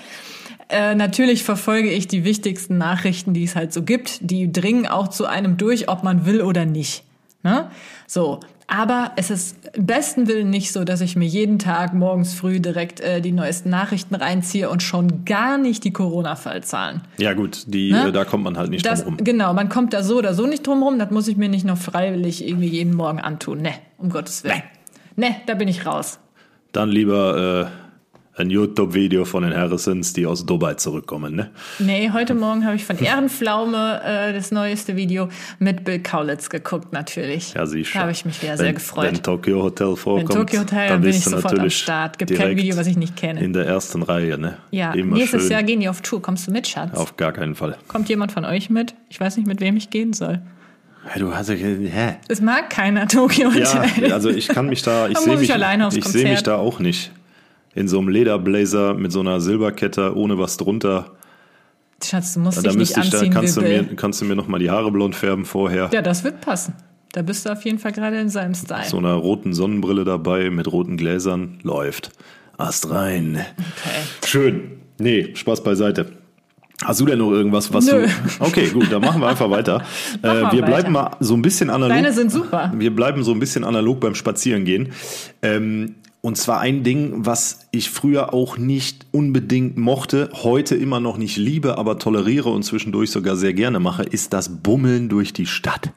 [0.69, 4.19] Äh, natürlich verfolge ich die wichtigsten Nachrichten, die es halt so gibt.
[4.21, 7.03] Die dringen auch zu einem durch, ob man will oder nicht.
[7.41, 7.71] Ne?
[8.05, 8.39] So.
[8.71, 12.59] Aber es ist im besten Willen nicht so, dass ich mir jeden Tag morgens früh
[12.59, 17.01] direkt äh, die neuesten Nachrichten reinziehe und schon gar nicht die Corona-Fallzahlen.
[17.17, 18.09] Ja gut, die, Ne?
[18.09, 19.23] äh, da kommt man halt nicht Das, drum rum.
[19.23, 20.99] genau, man kommt da so oder so nicht drum rum.
[20.99, 23.61] Das muss ich mir nicht noch freiwillig irgendwie jeden Morgen antun.
[23.63, 24.61] Ne, um Gottes Willen.
[25.15, 26.19] Ne, da bin ich raus.
[26.71, 27.71] Dann lieber
[28.39, 31.49] ein YouTube-Video von den Harrisons, die aus Dubai zurückkommen, ne?
[31.77, 36.93] Nee, heute Morgen habe ich von Ehrenpflaume äh, das neueste Video mit Bill Kaulitz geguckt,
[36.93, 37.53] natürlich.
[37.53, 39.05] Ja, siehst Da habe ich mich wieder sehr wenn, gefreut.
[39.07, 42.17] Wenn Tokyo Hotel vorkommt, Wenn Tokyo Hotel, dann bin ich sofort am Start.
[42.17, 43.41] Gibt kein Video, was ich nicht kenne.
[43.41, 44.57] In der ersten Reihe, ne?
[44.71, 45.51] Ja, Immer nächstes schön.
[45.51, 46.21] Jahr gehen die auf Tour.
[46.21, 46.95] Kommst du mit, Schatz?
[46.97, 47.77] Auf gar keinen Fall.
[47.87, 48.95] Kommt jemand von euch mit?
[49.09, 50.39] Ich weiß nicht, mit wem ich gehen soll.
[51.13, 52.17] Ja, du hast ja, hä?
[52.27, 54.13] Es mag keiner Tokyo Ja, Hotel.
[54.13, 55.49] also ich kann mich da, ich sehe mich,
[55.97, 57.11] ich sehe mich da auch nicht.
[57.75, 61.11] In so einem Lederblazer mit so einer Silberkette ohne was drunter.
[62.03, 64.35] Schatz, du musst Da dich nicht ich, da anziehen kannst du mir, kannst du mir
[64.35, 65.89] noch mal die Haare blond färben vorher.
[65.93, 66.73] Ja, das wird passen.
[67.11, 68.85] Da bist du auf jeden Fall gerade in seinem Style.
[68.85, 72.11] So einer roten Sonnenbrille dabei mit roten Gläsern läuft.
[72.57, 73.45] Ast rein.
[73.57, 74.27] Okay.
[74.27, 74.71] Schön.
[74.99, 76.11] Nee, Spaß beiseite.
[76.83, 78.05] Hast du denn noch irgendwas, was Nö.
[78.05, 78.09] du.
[78.39, 79.83] Okay, gut, dann machen wir einfach weiter.
[80.21, 80.61] Äh, wir weiter.
[80.61, 81.95] bleiben mal so ein bisschen analog.
[81.95, 82.71] Deine sind super.
[82.75, 84.89] Wir bleiben so ein bisschen analog beim Spazierengehen.
[85.41, 91.17] Ähm, und zwar ein Ding, was ich früher auch nicht unbedingt mochte, heute immer noch
[91.17, 95.45] nicht liebe, aber toleriere und zwischendurch sogar sehr gerne mache, ist das Bummeln durch die
[95.45, 95.91] Stadt.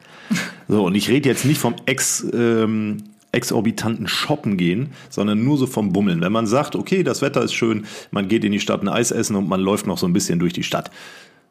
[0.68, 2.98] So, und ich rede jetzt nicht vom Ex, ähm,
[3.32, 6.20] exorbitanten Shoppen gehen, sondern nur so vom Bummeln.
[6.20, 9.10] Wenn man sagt, okay, das Wetter ist schön, man geht in die Stadt ein Eis
[9.10, 10.90] essen und man läuft noch so ein bisschen durch die Stadt.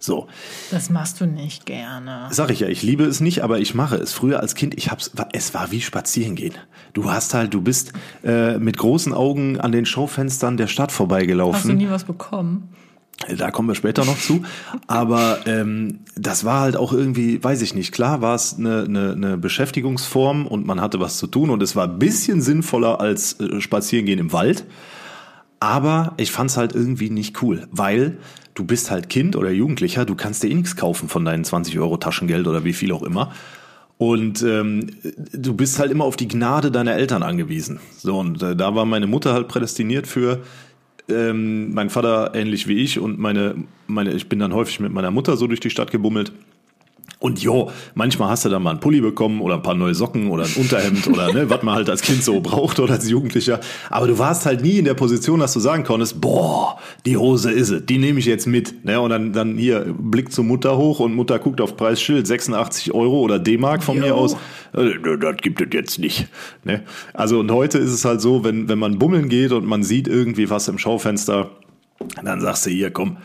[0.03, 0.27] So,
[0.71, 2.27] Das machst du nicht gerne.
[2.31, 4.13] Sag ich ja, ich liebe es nicht, aber ich mache es.
[4.13, 6.55] Früher als Kind, ich hab's, es war wie spazieren gehen.
[6.93, 10.95] Du hast halt, du bist äh, mit großen Augen an den Schaufenstern der Stadt Hast
[10.95, 11.77] du vorbeigelaufen.
[11.77, 12.69] nie was bekommen?
[13.37, 14.41] Da kommen wir später noch zu.
[14.87, 19.11] Aber ähm, das war halt auch irgendwie, weiß ich nicht, klar war es eine, eine,
[19.11, 23.39] eine Beschäftigungsform und man hatte was zu tun und es war ein bisschen sinnvoller als
[23.39, 24.65] äh, Spazierengehen im Wald.
[25.59, 28.17] Aber ich fand's halt irgendwie nicht cool, weil
[28.53, 31.77] du bist halt Kind oder Jugendlicher, du kannst dir eh nichts kaufen von deinen 20
[31.79, 33.31] Euro Taschengeld oder wie viel auch immer.
[33.97, 34.87] Und ähm,
[35.31, 37.79] du bist halt immer auf die Gnade deiner Eltern angewiesen.
[37.97, 40.39] So, und äh, da war meine Mutter halt prädestiniert für,
[41.07, 43.55] ähm, mein Vater ähnlich wie ich und meine,
[43.87, 46.31] meine, ich bin dann häufig mit meiner Mutter so durch die Stadt gebummelt.
[47.21, 50.31] Und jo, manchmal hast du dann mal einen Pulli bekommen oder ein paar neue Socken
[50.31, 53.59] oder ein Unterhemd oder ne, was man halt als Kind so braucht oder als Jugendlicher.
[53.91, 57.51] Aber du warst halt nie in der Position, dass du sagen konntest, boah, die Hose
[57.51, 58.83] ist es, die nehme ich jetzt mit.
[58.85, 62.91] Ne, und dann, dann hier Blick zur Mutter hoch und Mutter guckt auf Preisschild, 86
[62.91, 64.15] Euro oder D-Mark von mir Jo.
[64.15, 64.33] aus.
[64.73, 66.27] Äh, Das gibt es jetzt nicht.
[66.63, 66.81] Ne?
[67.13, 70.07] Also und heute ist es halt so, wenn, wenn man bummeln geht und man sieht
[70.07, 71.51] irgendwie was im Schaufenster,
[72.23, 73.17] dann sagst du hier, komm,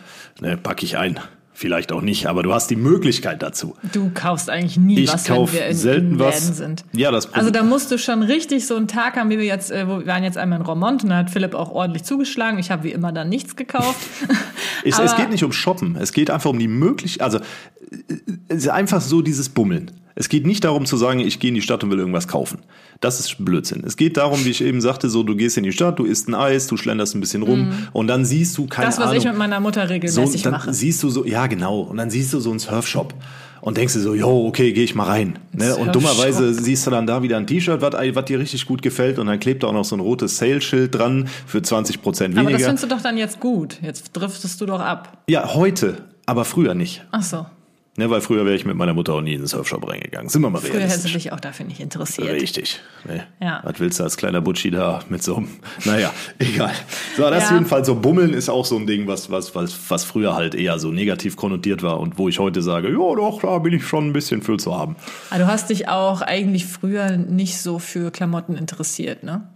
[0.43, 1.19] ne, pack ich ein.
[1.59, 3.77] Vielleicht auch nicht, aber du hast die Möglichkeit dazu.
[3.91, 6.47] Du kaufst eigentlich nie Ich was, kauf wenn wir in, selten in was.
[6.49, 6.85] Sind.
[6.93, 9.71] Ja, das Also da musst du schon richtig so einen Tag haben, wie wir jetzt,
[9.71, 12.59] äh, wo wir waren jetzt einmal in Romont und da hat Philipp auch ordentlich zugeschlagen.
[12.59, 14.07] Ich habe wie immer dann nichts gekauft.
[14.85, 18.69] Es, es geht nicht um Shoppen, es geht einfach um die Möglichkeit, also äh, ist
[18.69, 19.91] einfach so dieses Bummeln.
[20.19, 22.61] Es geht nicht darum zu sagen, ich gehe in die Stadt und will irgendwas kaufen.
[23.01, 23.85] Das ist Blödsinn.
[23.87, 26.27] Es geht darum, wie ich eben sagte, so du gehst in die Stadt, du isst
[26.29, 28.87] ein Eis, du schlenderst ein bisschen rum und dann siehst du keine.
[28.87, 29.19] Das, was Ahnung.
[29.19, 30.73] ich mit meiner Mutter so, regelmäßig dann mache.
[30.73, 33.13] siehst du so, ja genau, und dann siehst du so einen Surfshop
[33.61, 35.39] und denkst dir so, jo, okay, gehe ich mal rein.
[35.53, 35.77] Ne?
[35.77, 39.27] Und dummerweise siehst du dann da wieder ein T-Shirt, was dir richtig gut gefällt und
[39.27, 42.53] dann klebt da auch noch so ein rotes Sale-Schild dran für 20 Prozent Aber das
[42.53, 42.69] weniger.
[42.69, 43.79] findest du doch dann jetzt gut.
[43.83, 45.25] Jetzt driftest du doch ab.
[45.29, 47.05] Ja, heute, aber früher nicht.
[47.11, 47.47] Ach so.
[47.99, 50.29] Ne, weil früher wäre ich mit meiner Mutter auch nie in den Surfshop reingegangen.
[50.29, 51.13] Sind wir mal Früher hättest du realistisch.
[51.15, 52.29] dich auch dafür nicht interessiert.
[52.31, 52.79] Richtig.
[53.07, 53.27] Ne?
[53.41, 53.61] Ja.
[53.65, 55.49] Was willst du als kleiner Butschi da mit so einem,
[55.87, 56.73] naja, egal.
[57.17, 57.55] So, das Ja.
[57.55, 60.79] jedenfalls so Bummeln ist auch so ein Ding, was, was, was, was früher halt eher
[60.79, 64.09] so negativ konnotiert war und wo ich heute sage, ja doch, da bin ich schon
[64.09, 64.97] ein bisschen für zu haben.
[65.31, 69.49] Aber du hast dich auch eigentlich früher nicht so für Klamotten interessiert, ne?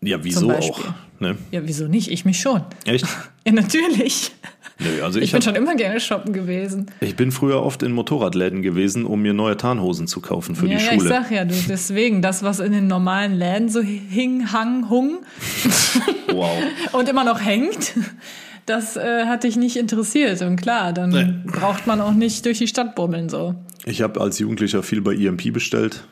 [0.00, 0.80] Ja, wieso auch?
[1.18, 1.36] Ne?
[1.50, 2.12] Ja, wieso nicht?
[2.12, 2.62] Ich mich schon.
[2.84, 3.04] Echt?
[3.46, 4.32] Ja, natürlich.
[4.80, 6.86] Nö, also Ich, ich, bin hab, schon immer gerne shoppen gewesen.
[7.00, 10.78] ich bin früher oft in Motorradläden gewesen, um mir neue Tarnhosen zu kaufen für ja,
[10.78, 11.08] die ja, ich Schule.
[11.08, 15.18] sag ja, du, deswegen, das, was in den normalen Läden so hing, hang, hung
[16.32, 16.50] wow.
[16.92, 17.94] und immer noch hängt,
[18.66, 20.42] das äh, hat dich nicht interessiert.
[20.42, 21.50] Und klar, dann Nee.
[21.50, 23.54] braucht man auch nicht durch die Stadt bummeln so.
[23.84, 26.04] Ich habe als Jugendlicher viel bei EMP bestellt,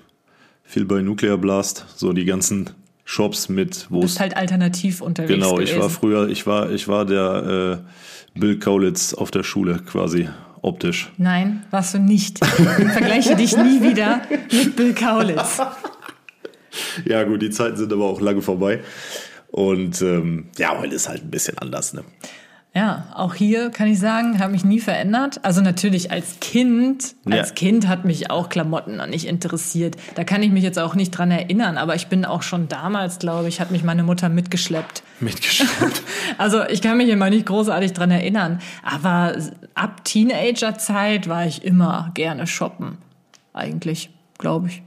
[0.64, 2.70] viel bei Nuclear Blast, so die ganzen
[3.08, 5.60] Shops mit, wo Du es halt alternativ unterwegs genau.
[5.60, 5.80] Ich gewesen.
[5.80, 7.80] war früher, ich war, ich war der
[8.36, 10.28] äh, Bill Kaulitz auf der Schule quasi
[10.60, 11.12] optisch.
[11.16, 12.44] Nein, warst du nicht.
[12.44, 15.62] Vergleiche dich nie wieder mit Bill Kaulitz.
[17.06, 18.80] Ja gut, die Zeiten sind aber auch lange vorbei.
[19.48, 21.94] Und ähm, ja, heute ist halt ein bisschen anders.
[21.94, 22.04] Ne?
[22.76, 25.40] Ja, auch hier kann ich sagen, habe mich nie verändert.
[25.42, 27.54] Also natürlich als Kind, als Ja.
[27.54, 29.96] Kind hat mich auch Klamotten noch nicht interessiert.
[30.14, 33.18] Da kann ich mich jetzt auch nicht dran erinnern, aber ich bin auch schon damals,
[33.18, 35.02] glaube ich, hat mich meine Mutter mitgeschleppt.
[35.20, 36.02] Mitgeschleppt.
[36.38, 39.34] Also ich kann mich immer nicht großartig dran erinnern, aber
[39.74, 42.98] ab Teenagerzeit war ich immer gerne shoppen.
[43.54, 44.82] Eigentlich, glaube ich.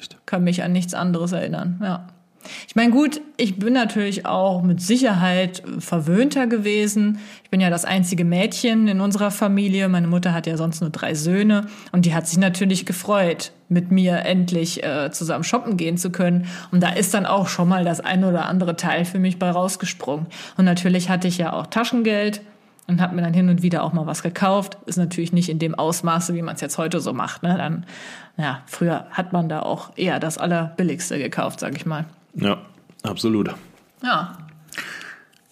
[0.00, 0.16] Echt?
[0.24, 2.06] Kann mich an nichts anderes erinnern, ja.
[2.66, 7.18] Ich meine, gut, ich bin natürlich auch mit Sicherheit verwöhnter gewesen.
[7.42, 9.88] Ich bin ja das einzige Mädchen in unserer Familie.
[9.88, 13.90] Meine Mutter hat ja sonst nur drei Söhne und die hat sich natürlich gefreut, mit
[13.90, 16.46] mir endlich äh, zusammen shoppen gehen zu können.
[16.70, 19.50] Und da ist dann auch schon mal das ein oder andere Teil für mich bei
[19.50, 20.26] rausgesprungen.
[20.56, 22.42] Und natürlich hatte ich ja auch Taschengeld
[22.86, 24.78] und habe mir dann hin und wieder auch mal was gekauft.
[24.86, 27.42] Ist natürlich nicht in dem Ausmaße, wie man es jetzt heute so macht.
[27.42, 27.56] Ne?
[27.56, 27.86] Dann,
[28.36, 32.04] ja, früher hat man da auch eher das Allerbilligste gekauft, sag ich mal.
[32.36, 32.58] Ja,
[33.02, 33.50] absolut.
[34.02, 34.38] Ja.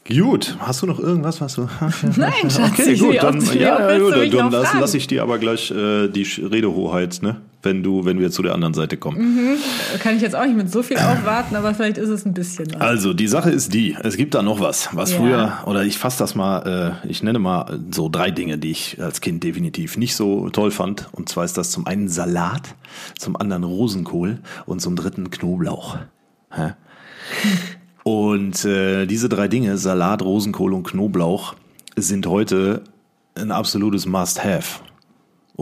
[0.09, 1.63] Gut, hast du noch irgendwas, was du.
[2.17, 5.39] Nein, Schatz, Okay, gut, dann, ja, ja, gut, dann noch lass, lass ich dir aber
[5.39, 7.41] gleich äh, die Redehoheit, ne?
[7.65, 9.57] Wenn du, wenn wir zu der anderen Seite kommen.
[10.01, 12.67] Kann ich jetzt auch nicht mit so viel aufwarten, aber vielleicht ist es ein bisschen
[12.75, 12.81] was.
[12.81, 15.19] Also, die Sache ist die, es gibt da noch was, was Ja.
[15.19, 19.01] früher, oder ich fasse das mal, äh, ich nenne mal so drei Dinge, die ich
[19.01, 21.09] als Kind definitiv nicht so toll fand.
[21.13, 22.75] Und zwar ist das zum einen Salat,
[23.17, 25.99] zum anderen Rosenkohl und zum dritten Knoblauch.
[26.55, 26.75] Hä?
[28.05, 31.55] Und äh, diese drei Dinge, Salat, Rosenkohl und Knoblauch,
[31.97, 32.83] sind heute
[33.35, 34.81] ein absolutes Must-Have.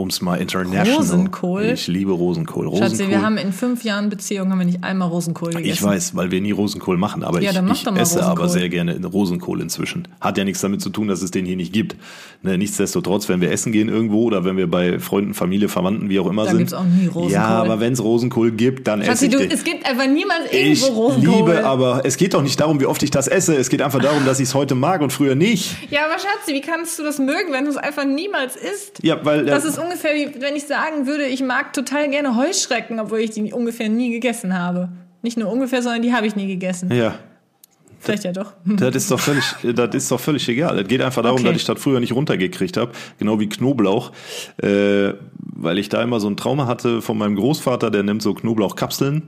[0.00, 0.96] Um es mal international.
[0.96, 1.64] Rosenkohl?
[1.74, 2.66] Ich liebe Rosenkohl.
[2.66, 2.90] Rosenkohl.
[2.96, 5.70] Schatzi, wir haben in fünf Jahren Beziehung haben wir nicht einmal Rosenkohl gegessen.
[5.70, 8.42] Ich weiß, weil wir nie Rosenkohl machen, aber Ja, ich, dann mach ich esse aber
[8.42, 8.48] Rosenkohl.
[8.48, 10.08] sehr gerne Rosenkohl inzwischen.
[10.20, 11.96] Hat ja nichts damit zu tun, dass es den hier nicht gibt.
[12.42, 16.18] Ne, nichtsdestotrotz, wenn wir essen gehen irgendwo oder wenn wir bei Freunden, Familie, Verwandten, wie
[16.18, 16.58] auch immer Da sind.
[16.58, 17.30] gibt's auch nie Rosenkohl.
[17.32, 19.50] Ja, aber wenn es Rosenkohl gibt, dann esse Schatzi, ich du, den.
[19.50, 21.34] es gibt einfach niemals Ich irgendwo Rosenkohl.
[21.50, 23.54] liebe, aber es geht doch nicht darum, wie oft ich das esse.
[23.56, 25.76] Es geht einfach darum, dass ich es heute mag und früher nicht.
[25.90, 29.00] ja, aber Schatzi, wie kannst du das mögen, wenn du es einfach niemals isst?
[29.02, 32.36] Ja, weil Das äh, ist ungefähr wie, wenn ich sagen würde, ich mag total gerne
[32.36, 34.88] Heuschrecken, obwohl ich die ungefähr nie gegessen habe.
[35.22, 36.92] Nicht nur ungefähr, sondern die habe ich nie gegessen.
[36.92, 37.18] ja,
[38.00, 38.54] Vielleicht ja doch.
[38.64, 40.78] Das ist doch völlig, das ist doch völlig egal.
[40.78, 41.48] Es geht einfach darum, Okay.
[41.48, 44.12] dass ich das früher nicht runtergekriegt habe, genau wie Knoblauch,
[44.56, 48.32] äh, weil ich da immer so ein Trauma hatte von meinem Großvater, der nimmt so
[48.32, 49.22] Knoblauchkapseln.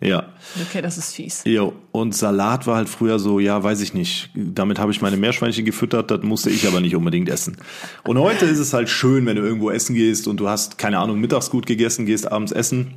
[0.00, 0.24] Ja.
[0.68, 1.42] Okay, das ist fies.
[1.44, 1.74] Jo.
[1.92, 4.30] Und Salat war halt früher so, ja, weiß ich nicht.
[4.34, 7.56] Damit habe ich meine Meerschweinchen gefüttert, das musste ich aber nicht unbedingt essen.
[8.04, 10.98] Und heute ist es halt schön, wenn du irgendwo essen gehst und du hast, keine
[10.98, 12.94] Ahnung, mittags gut gegessen, gehst abends essen.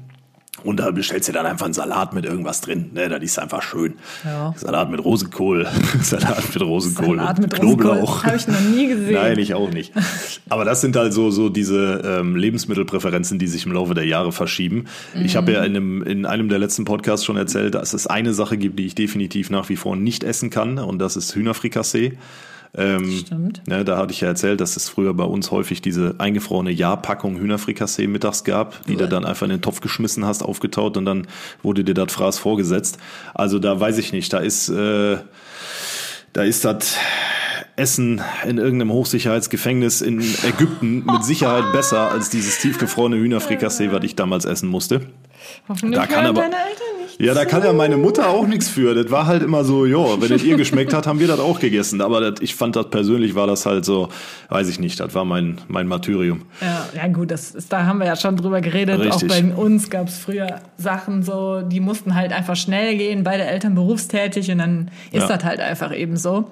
[0.64, 2.92] Und da bestellst du dann einfach einen Salat mit irgendwas drin.
[2.94, 3.96] Ne, das ist einfach schön.
[4.24, 4.54] Ja.
[4.56, 5.68] Salat mit Rosenkohl.
[6.02, 7.18] Salat mit Rosenkohl.
[7.18, 8.24] Salat mit Knoblauch.
[8.24, 9.14] Habe ich noch nie gesehen.
[9.14, 9.94] Nein, ich auch nicht.
[10.50, 14.32] Aber das sind halt so, so diese ähm, Lebensmittelpräferenzen, die sich im Laufe der Jahre
[14.32, 14.86] verschieben.
[15.24, 18.34] Ich habe ja in einem, in einem der letzten Podcasts schon erzählt, dass es eine
[18.34, 22.18] Sache gibt, die ich definitiv nach wie vor nicht essen kann, und das ist Hühnerfrikassee.
[22.74, 23.62] Ähm, Stimmt.
[23.68, 27.38] Ne, da hatte ich ja erzählt, dass es früher bei uns häufig diese eingefrorene Jahrpackung
[27.38, 31.28] Hühnerfrikassee mittags gab, die du dann einfach in den Topf geschmissen hast, aufgetaut und dann
[31.64, 32.98] wurde dir das Fraß vorgesetzt.
[33.34, 35.18] Also da weiß ich nicht, da ist, äh,
[36.32, 36.96] da ist das
[37.76, 44.16] Essen in irgendeinem Hochsicherheitsgefängnis in Ägypten mit Sicherheit besser als dieses tiefgefrorene Hühnerfrikassee, was ich
[44.16, 45.02] damals essen musste.
[45.68, 47.01] Hoffentlich Da kann aber- deine Eltern.
[47.20, 48.94] Ja, da kann ja meine Mutter auch nichts für.
[48.96, 51.60] Das war halt immer so, ja, wenn es ihr geschmeckt hat, haben wir das auch
[51.60, 52.02] gegessen.
[52.02, 54.10] Aber das, ich fand das persönlich war das halt so,
[54.50, 56.44] weiß ich nicht, das war mein, mein Martyrium.
[56.62, 59.00] Ja, ja gut, das ist, da haben wir ja schon drüber geredet.
[59.00, 59.32] Richtig.
[59.32, 63.44] Auch bei uns gab es früher Sachen so, die mussten halt einfach schnell gehen, beide
[63.44, 65.28] Eltern berufstätig und dann ist Ja.
[65.28, 66.50] das halt einfach eben so.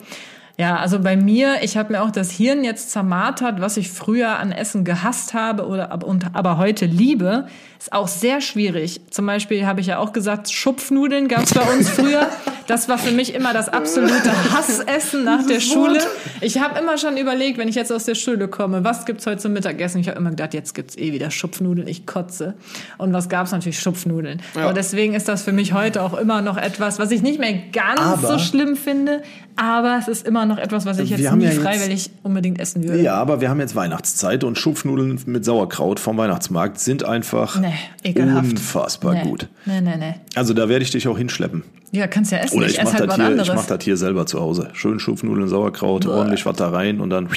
[0.59, 4.39] Ja, also bei mir, ich habe mir auch das Hirn jetzt zermartert, was ich früher
[4.39, 7.47] an Essen gehasst habe oder und aber heute liebe,
[7.79, 8.99] ist auch sehr schwierig.
[9.09, 12.27] Zum Beispiel habe ich ja auch gesagt, Schupfnudeln gab es bei uns früher.
[12.69, 15.99] Das war für mich immer das absolute Hassessen nach der Schule.
[16.39, 19.37] Ich habe immer schon überlegt, wenn ich jetzt aus der Schule komme, was gibt's heute
[19.39, 19.99] zum Mittagessen?
[20.01, 22.53] Ich habe immer gedacht, jetzt gibt's eh wieder Schupfnudeln, ich kotze.
[22.99, 24.39] Und was gab's natürlich Schupfnudeln.
[24.53, 27.53] Und deswegen ist das für mich heute auch immer noch etwas, was ich nicht mehr
[27.73, 29.23] ganz Aber- so schlimm finde,
[29.55, 32.83] aber es ist immer noch etwas, was ich jetzt nie ja jetzt- freiwillig unbedingt essen
[32.87, 33.01] würde.
[33.01, 37.73] Ja, aber wir haben jetzt Weihnachtszeit und Schupfnudeln mit Sauerkraut vom Weihnachtsmarkt sind einfach Nee,
[38.15, 39.23] unfassbar nee.
[39.23, 39.47] gut.
[39.65, 40.15] Nee, nee, nee.
[40.35, 41.63] Also da werde ich dich auch hinschleppen.
[41.91, 42.57] Ja, kannst ja essen.
[42.57, 43.47] Oder ich, ich, esse mach halt das was hier, anderes.
[43.47, 44.69] ich mach das hier selber zu Hause.
[44.73, 47.29] Schön Schupfnudeln, Sauerkraut, ordentlich was da rein und dann,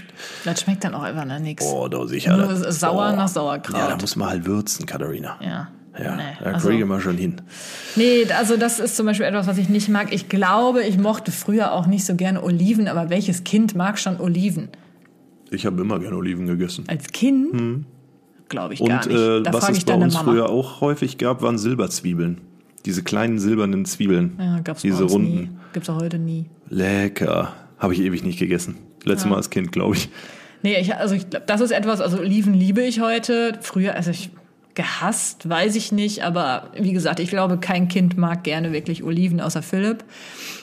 [0.44, 1.64] das schmeckt dann auch einfach nach nichts.
[1.64, 2.37] oh, da sicher.
[2.37, 3.16] Nur das- sauer oh.
[3.16, 3.78] nach Sauerkraut.
[3.78, 5.37] Ja, da muss man halt würzen, Katharina.
[5.40, 5.68] Ja.
[5.98, 7.42] Ja, Nee, da also- kriege ich mal schon hin.
[7.96, 10.12] Nee, also das ist zum Beispiel etwas, was ich nicht mag.
[10.12, 14.18] Ich glaube, ich mochte früher auch nicht so gerne Oliven, aber welches Kind mag schon
[14.18, 14.68] Oliven?
[15.50, 16.85] Ich habe immer gerne Oliven gegessen.
[16.88, 17.85] Als Kind?
[18.48, 19.18] Glaube ich gar Und nicht.
[19.20, 22.40] äh, da was frage es bei uns früher auch häufig gab, waren Silberzwiebeln.
[22.85, 24.33] Diese kleinen silbernen Zwiebeln.
[24.38, 25.35] ja, gab's Diese runden.
[25.35, 25.51] nie.
[25.73, 26.47] Gibt's auch heute nie.
[26.68, 27.55] Lecker.
[27.79, 28.77] Habe ich ewig nicht gegessen.
[29.05, 30.09] Letztes Mal als Kind, glaube ich.
[30.62, 33.59] Nee, ich, also ich glaube, das ist etwas, also Oliven liebe ich heute.
[33.61, 34.31] Früher, also ich
[34.75, 39.40] gehasst, weiß ich nicht, aber wie gesagt, ich glaube, kein Kind mag gerne wirklich Oliven
[39.40, 40.03] außer Philipp.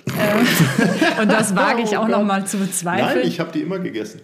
[0.08, 2.12] äh, und das wage ich Oh auch Gott.
[2.12, 3.30] noch mal zu bezweifeln.
[3.40, 4.22] habe die immer gegessen.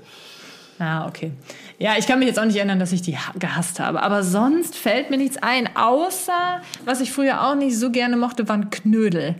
[0.79, 1.31] Ah, okay.
[1.77, 4.01] Ja, ich kann mich jetzt auch nicht erinnern, dass ich die ha- gehasst habe.
[4.01, 8.47] Aber sonst fällt mir nichts ein, außer was ich früher auch nicht so gerne mochte,
[8.47, 9.35] waren Knödel.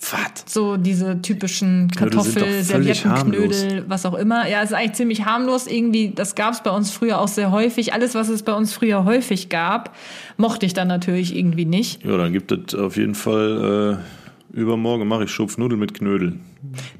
[0.00, 0.44] Was?
[0.52, 4.46] So diese typischen Kartoffel, völlig Servietten, Knödel, was auch immer.
[4.48, 5.66] Ja, ist eigentlich ziemlich harmlos.
[5.66, 7.94] Irgendwie, das gab es bei uns früher auch sehr häufig.
[7.94, 9.94] Alles, was es bei uns früher häufig gab,
[10.36, 12.04] mochte ich dann natürlich irgendwie nicht.
[12.04, 14.23] Ja, dann gibt es auf jeden Fall äh,
[14.54, 16.40] übermorgen mache ich Schupfnudeln mit Knödeln.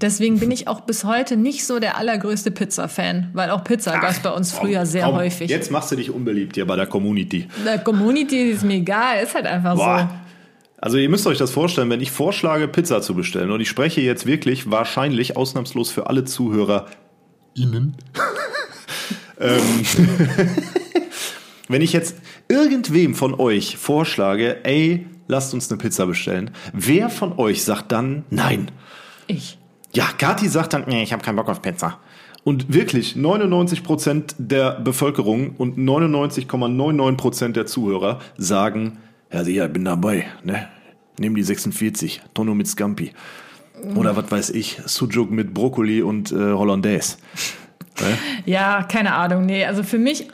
[0.00, 4.10] Deswegen bin ich auch bis heute nicht so der allergrößte Pizza-Fan, weil auch Pizza gab
[4.10, 5.50] es bei uns früher sehr Komm, häufig.
[5.50, 7.48] Jetzt machst du dich unbeliebt hier bei der Community.
[7.64, 10.10] Der Community ist mir egal, ist halt einfach Boah.
[10.10, 10.24] so.
[10.84, 14.02] Also ihr müsst euch das vorstellen, wenn ich vorschlage, Pizza zu bestellen, und ich spreche
[14.02, 16.86] jetzt wirklich wahrscheinlich ausnahmslos für alle Zuhörer
[17.54, 17.96] innen.
[19.40, 19.60] ähm,
[21.68, 22.16] wenn ich jetzt
[22.48, 28.24] irgendwem von euch vorschlage, ey, lasst uns eine Pizza bestellen, wer von euch sagt dann
[28.30, 28.70] nein?
[29.26, 29.58] Ich.
[29.92, 32.00] Ja, Kathi sagt dann, nee, ich habe keinen Bock auf Pizza.
[32.42, 38.98] Und wirklich, 99% der Bevölkerung und 99,99% der Zuhörer sagen,
[39.32, 40.68] ja, sicher, bin dabei, ne?
[41.18, 43.12] Nimm die 46, Tonno mit Scampi.
[43.94, 47.16] Oder was weiß ich, Sujuk mit Brokkoli und äh, Hollandaise.
[48.44, 49.46] Ja, keine Ahnung.
[49.46, 50.26] Nee, also für mich,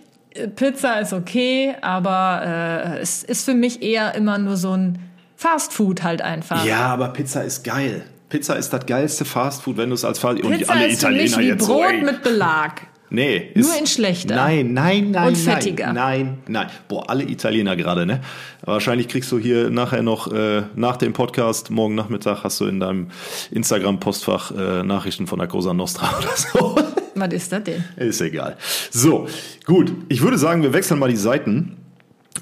[0.54, 4.98] Pizza ist okay, aber äh, es ist für mich eher immer nur so ein
[5.36, 6.64] Fast Food halt einfach.
[6.64, 8.04] Ja, aber Pizza ist geil.
[8.28, 11.32] Pizza ist das geilste Fastfood, wenn du es als und Pizza alle ist für mich
[11.32, 12.82] Italiener wie jetzt Brot so, mit Belag.
[13.12, 14.36] Nee, Nur ist, in schlechter.
[14.36, 15.92] Nein, nein, nein, Und fettiger.
[15.92, 16.66] Nein, nein, nein.
[16.86, 18.20] Boah, alle Italiener gerade, ne?
[18.64, 22.78] Wahrscheinlich kriegst du hier nachher noch äh, nach dem Podcast morgen Nachmittag hast du in
[22.78, 23.08] deinem
[23.50, 26.76] Instagram Postfach äh, Nachrichten von der Cosa Nostra oder so.
[27.14, 27.84] Was ist das denn?
[27.96, 28.56] Ist egal.
[28.90, 29.26] So,
[29.66, 29.92] gut.
[30.08, 31.76] Ich würde sagen, wir wechseln mal die Seiten.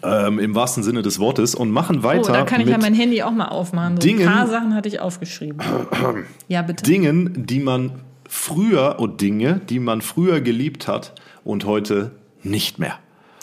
[0.02, 2.94] Ähm, Im wahrsten Sinne des Wortes und machen Oh, weiter da kann ich ja mein
[2.94, 3.96] Handy auch mal aufmachen.
[3.96, 5.60] So Dingen- ein paar Sachen hatte ich aufgeschrieben.
[6.48, 6.84] ja, bitte.
[6.84, 7.92] Dingen, die man
[8.28, 12.94] früher und Dinge, die man früher geliebt hat und heute nicht mehr.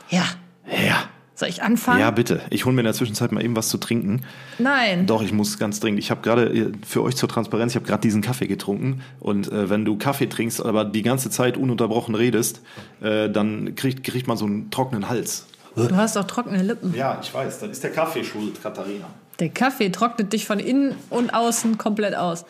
[0.09, 0.23] Ja.
[0.69, 1.09] Ja.
[1.35, 1.99] Soll ich anfangen?
[1.99, 2.41] Ja, bitte.
[2.49, 4.21] Ich hole mir in der Zwischenzeit mal eben was zu trinken.
[4.57, 5.05] Nein.
[5.05, 5.99] Doch, ich muss ganz dringend.
[5.99, 9.01] Ich habe gerade äh, für euch zur Transparenz, ich habe gerade diesen Kaffee getrunken.
[9.19, 12.61] Und äh, wenn du Kaffee trinkst, aber die ganze Zeit ununterbrochen redest,
[13.01, 15.45] äh, dann kriegt, kriegt man so einen trockenen Hals.
[15.75, 16.93] Du hast auch trockene Lippen.
[16.95, 17.59] Ja, ich weiß.
[17.59, 19.07] Das ist der Kaffee schuld, Katharina.
[19.39, 22.45] Der Kaffee trocknet dich von innen und außen komplett aus.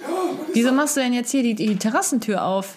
[0.53, 2.75] Wieso machst du denn jetzt hier die, die Terrassentür auf?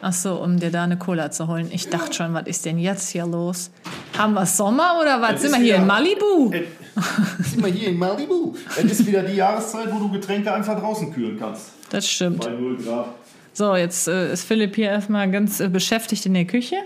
[0.00, 1.68] Ach so, um dir da eine Cola zu holen.
[1.72, 3.70] Ich dachte schon, was ist denn jetzt hier los?
[4.16, 5.40] Haben wir Sommer oder was?
[5.40, 6.50] Sind wir hier in Malibu?
[7.40, 8.54] Sind wir hier in Malibu.
[8.76, 11.70] Es ist wieder die Jahreszeit, wo du Getränke einfach draußen kühlen kannst.
[11.90, 12.44] Das stimmt.
[12.44, 13.06] Bei 0 Grad.
[13.52, 16.76] So, jetzt äh, ist Philipp hier erstmal ganz äh, beschäftigt in der Küche.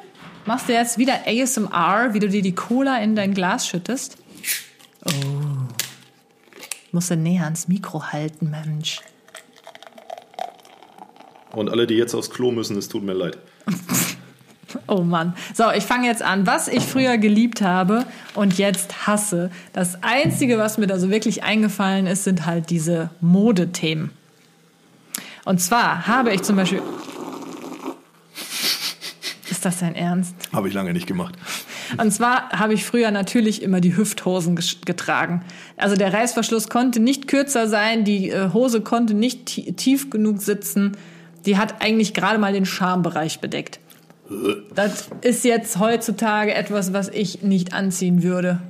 [0.46, 4.16] Machst du jetzt wieder ASMR, wie du dir die Cola in dein Glas schüttest?
[5.04, 5.10] Oh.
[6.92, 9.00] Musst du näher ans Mikro halten, Mensch.
[11.52, 13.38] Und alle, die jetzt aufs Klo müssen, es tut mir leid.
[14.86, 15.34] Oh Mann.
[15.54, 16.46] So, ich fange jetzt an.
[16.46, 19.50] Was ich früher geliebt habe und jetzt hasse.
[19.74, 24.10] Das Einzige, was mir da so wirklich eingefallen ist, sind halt diese Modethemen.
[25.44, 26.80] Und zwar habe ich zum Beispiel.
[29.50, 30.34] Ist das dein Ernst?
[30.52, 31.34] Habe ich lange nicht gemacht.
[31.98, 35.44] Und zwar habe ich früher natürlich immer die Hüfthosen getragen.
[35.76, 40.40] Also der Reißverschluss konnte nicht kürzer sein, die äh, Hose konnte nicht ti- tief genug
[40.40, 40.96] sitzen.
[41.46, 43.80] Die hat eigentlich gerade mal den Schambereich bedeckt.
[44.74, 48.60] Das ist jetzt heutzutage etwas, was ich nicht anziehen würde.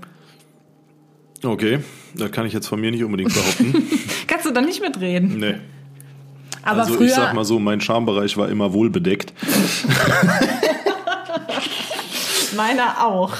[1.45, 1.81] Okay,
[2.15, 3.89] da kann ich jetzt von mir nicht unbedingt behaupten.
[4.27, 5.39] Kannst du da nicht mitreden?
[5.39, 5.55] nee.
[6.65, 9.33] Aber also früher, ich sag mal so, mein Schambereich war immer wohl bedeckt.
[12.57, 13.35] meiner auch.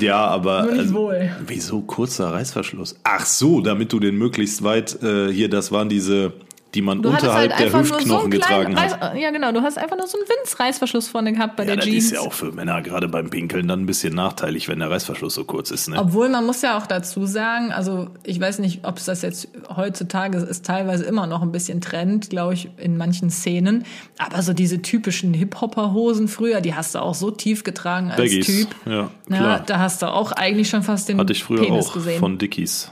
[0.00, 1.12] Ja, aber also,
[1.46, 2.96] wieso kurzer Reißverschluss?
[3.04, 6.32] Ach so, damit du den möglichst weit äh, hier, das waren diese,
[6.74, 9.16] die man Du unterhalb halt der einfach nur so Hüftknochen kleinen getragen hat.
[9.18, 11.84] Ja genau, du hast einfach nur so einen Winzreißverschluss vorne gehabt bei Ja, der das
[11.86, 12.04] Jeans.
[12.06, 15.34] ist ja auch für Männer gerade beim Pinkeln dann ein bisschen nachteilig, wenn der Reißverschluss
[15.34, 15.88] so kurz ist.
[15.88, 15.98] Ne?
[15.98, 19.48] Obwohl man muss ja auch dazu sagen, also ich weiß nicht, ob es das jetzt
[19.74, 23.84] heutzutage ist, teilweise immer noch ein bisschen Trend, glaube ich, in manchen Szenen.
[24.18, 28.46] Aber so diese typischen Hip-Hopper-Hosen früher, die hast du auch so tief getragen als Baggies,
[28.46, 28.68] Typ.
[28.86, 29.62] ja, Ja, klar.
[29.66, 32.18] da hast du auch eigentlich schon fast den Hatte ich früher Penis auch gesehen.
[32.20, 32.90] von Dickies.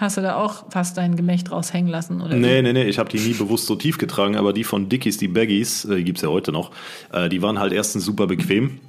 [0.00, 2.20] Hast du da auch fast dein Gemächt raushängen lassen?
[2.20, 4.88] Oder Nee, nee, nee, ich habe die nie bewusst so tief getragen, aber die von
[4.88, 6.70] Dickies, die Baggies, äh, die gibt's ja heute noch,
[7.12, 8.80] äh, die waren halt erstens super bequem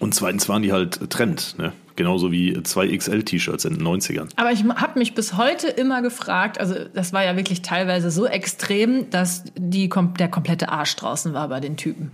[0.00, 1.72] und zweitens waren die halt Trend, ne?
[1.94, 4.30] Genauso wie zwei XL-T-Shirts in den 90ern.
[4.36, 8.24] Aber ich habe mich bis heute immer gefragt, also das war ja wirklich teilweise so
[8.26, 12.10] extrem, dass die, der komplette Arsch draußen war bei den Typen.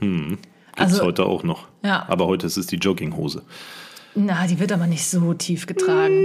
[0.76, 1.68] Gibt's Also- heute auch noch.
[1.84, 2.04] Ja.
[2.08, 3.42] Aber heute ist es die Jogginghose.
[4.14, 6.24] Na, die wird aber nicht so tief getragen.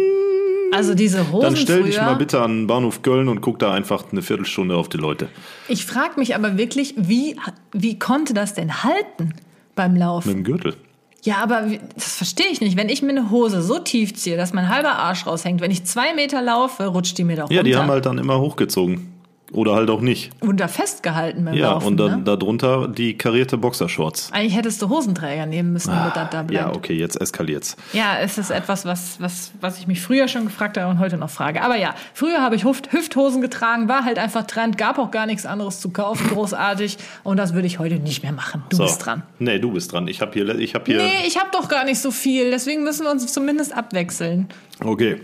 [0.72, 3.60] Also diese Hosen Dann stell früher, dich mal bitte an den Bahnhof Köln und guck
[3.60, 5.30] da einfach eine Viertelstunde auf die Leute.
[5.68, 7.36] Ich frage mich aber wirklich, wie,
[7.74, 9.34] wie konnte das denn halten
[9.76, 10.30] beim Laufen?
[10.30, 10.76] Mit dem Gürtel.
[11.22, 12.76] Ja, aber das verstehe ich nicht.
[12.76, 15.86] Wenn ich mir eine Hose so tief ziehe, dass mein halber Arsch raushängt, wenn ich
[15.86, 17.84] zwei Meter laufe, rutscht die mir doch Ja, die runter.
[17.84, 19.13] haben halt dann immer hochgezogen.
[19.54, 20.32] Oder halt auch nicht.
[20.42, 22.24] Und da festgehalten beim Ja, Laufen, und dann ne?
[22.24, 24.32] darunter die karierte Boxershorts.
[24.34, 26.66] Eigentlich hättest du Hosenträger nehmen müssen, damit das da bleibt.
[26.66, 27.78] Ah, Ja, okay, jetzt eskaliert's.
[27.94, 31.18] Ja, es ist etwas, was, was, was ich mich früher schon gefragt habe und heute
[31.18, 31.62] noch frage.
[31.62, 35.28] Aber ja, früher habe ich Hüft Hüfthosen getragen, war halt einfach Trend, gab auch gar
[35.28, 36.98] nichts anderes zu kaufen, großartig.
[37.24, 38.64] Und das würde ich heute nicht mehr machen.
[38.70, 38.84] Du So.
[38.86, 39.22] bist dran.
[39.38, 40.08] Nee, du bist dran.
[40.08, 40.98] Ich habe hier, ich habe hier.
[40.98, 44.48] Nee, ich habe doch gar nicht so viel, deswegen müssen wir uns zumindest abwechseln.
[44.84, 45.22] Okay.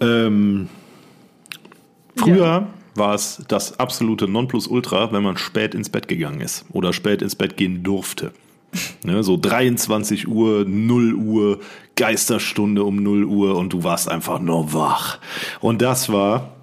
[0.00, 0.68] Ähm,
[2.16, 7.22] früher war es das absolute Nonplusultra, wenn man spät ins Bett gegangen ist oder spät
[7.22, 8.32] ins Bett gehen durfte.
[9.04, 11.58] Ne, so 23 Uhr, 0 Uhr,
[11.96, 15.18] Geisterstunde um 0 Uhr und du warst einfach nur wach.
[15.60, 16.54] Und das war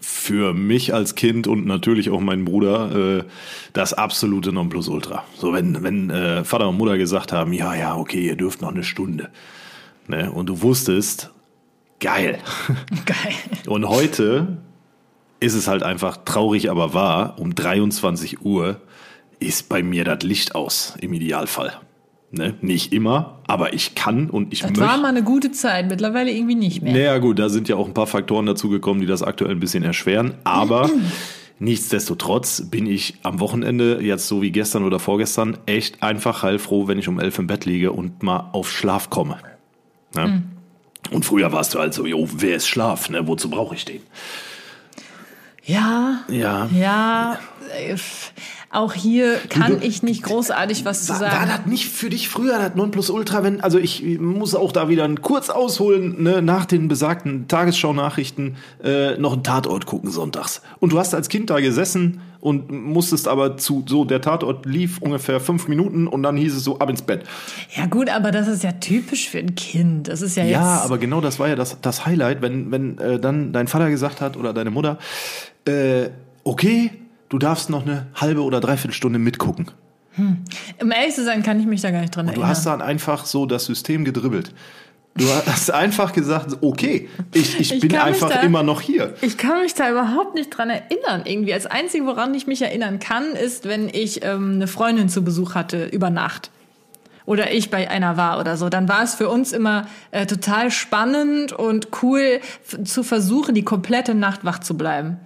[0.00, 3.24] für mich als Kind und natürlich auch meinen Bruder äh,
[3.72, 5.24] das absolute Nonplusultra.
[5.36, 8.72] So wenn, wenn äh, Vater und Mutter gesagt haben, ja, ja, okay, ihr dürft noch
[8.72, 9.30] eine Stunde.
[10.08, 10.32] Ne?
[10.32, 11.30] Und du wusstest,
[12.00, 12.38] geil.
[13.06, 13.34] Geil.
[13.66, 14.58] Und heute
[15.40, 17.36] ist es halt einfach traurig, aber wahr.
[17.38, 18.80] Um 23 Uhr
[19.40, 21.72] ist bei mir das Licht aus, im Idealfall.
[22.30, 22.54] Ne?
[22.60, 24.84] Nicht immer, aber ich kann und ich Das möchte.
[24.84, 26.92] war mal eine gute Zeit, mittlerweile irgendwie nicht mehr.
[26.92, 29.60] Naja, gut, da sind ja auch ein paar Faktoren dazu gekommen, die das aktuell ein
[29.60, 30.34] bisschen erschweren.
[30.44, 30.90] Aber
[31.58, 36.98] nichtsdestotrotz bin ich am Wochenende, jetzt so wie gestern oder vorgestern, echt einfach heilfroh, wenn
[36.98, 39.38] ich um elf im Bett liege und mal auf Schlaf komme.
[40.14, 40.42] Ne?
[41.10, 43.08] Und früher warst du halt so, jo, wer ist Schlaf?
[43.08, 43.26] Ne?
[43.26, 44.00] Wozu brauche ich den?
[45.68, 46.68] Ja, Ja.
[46.74, 47.38] ja.
[48.70, 51.50] Auch hier kann Du- ich nicht großartig was zu War, war sagen.
[51.56, 55.48] das nicht für dich früher das Nonplusultra, wenn, also ich muss auch da wieder kurz
[55.48, 60.60] ausholen, ne, nach den besagten Tagesschau-Nachrichten äh, noch einen Tatort gucken sonntags.
[60.80, 64.98] Und du hast als Kind da gesessen und musstest aber zu, so, der Tatort lief
[64.98, 67.22] ungefähr fünf Minuten und dann hieß es so, ab ins Bett.
[67.74, 70.08] Ja gut, aber das ist ja typisch für ein Kind.
[70.08, 70.52] Das ist ja jetzt.
[70.52, 73.88] Ja, aber genau das war ja das, das Highlight, wenn, wenn äh, dann dein Vater
[73.88, 74.98] gesagt hat oder deine Mutter,
[75.68, 76.10] äh,
[76.44, 76.90] okay,
[77.28, 79.70] du darfst noch eine halbe oder dreiviertel Stunde mitgucken.
[80.16, 82.48] um ehrlich zu sein, kann ich mich da gar nicht dran Du erinnern.
[82.48, 84.52] hast dann einfach so das System gedribbelt.
[85.16, 89.14] Du hast einfach gesagt, okay, ich, ich, Ich bin einfach da- immer noch hier.
[89.20, 91.22] Ich kann mich da überhaupt nicht dran erinnern.
[91.24, 91.50] Irgendwie.
[91.50, 95.54] Das Einzige, woran ich mich erinnern kann, ist, wenn ich ähm, eine Freundin zu Besuch
[95.56, 96.50] hatte über Nacht.
[97.26, 98.68] Oder ich bei einer war oder so.
[98.68, 102.40] Dann war es für uns immer äh, total spannend und cool
[102.84, 105.16] zu versuchen, die komplette Nacht wach zu bleiben.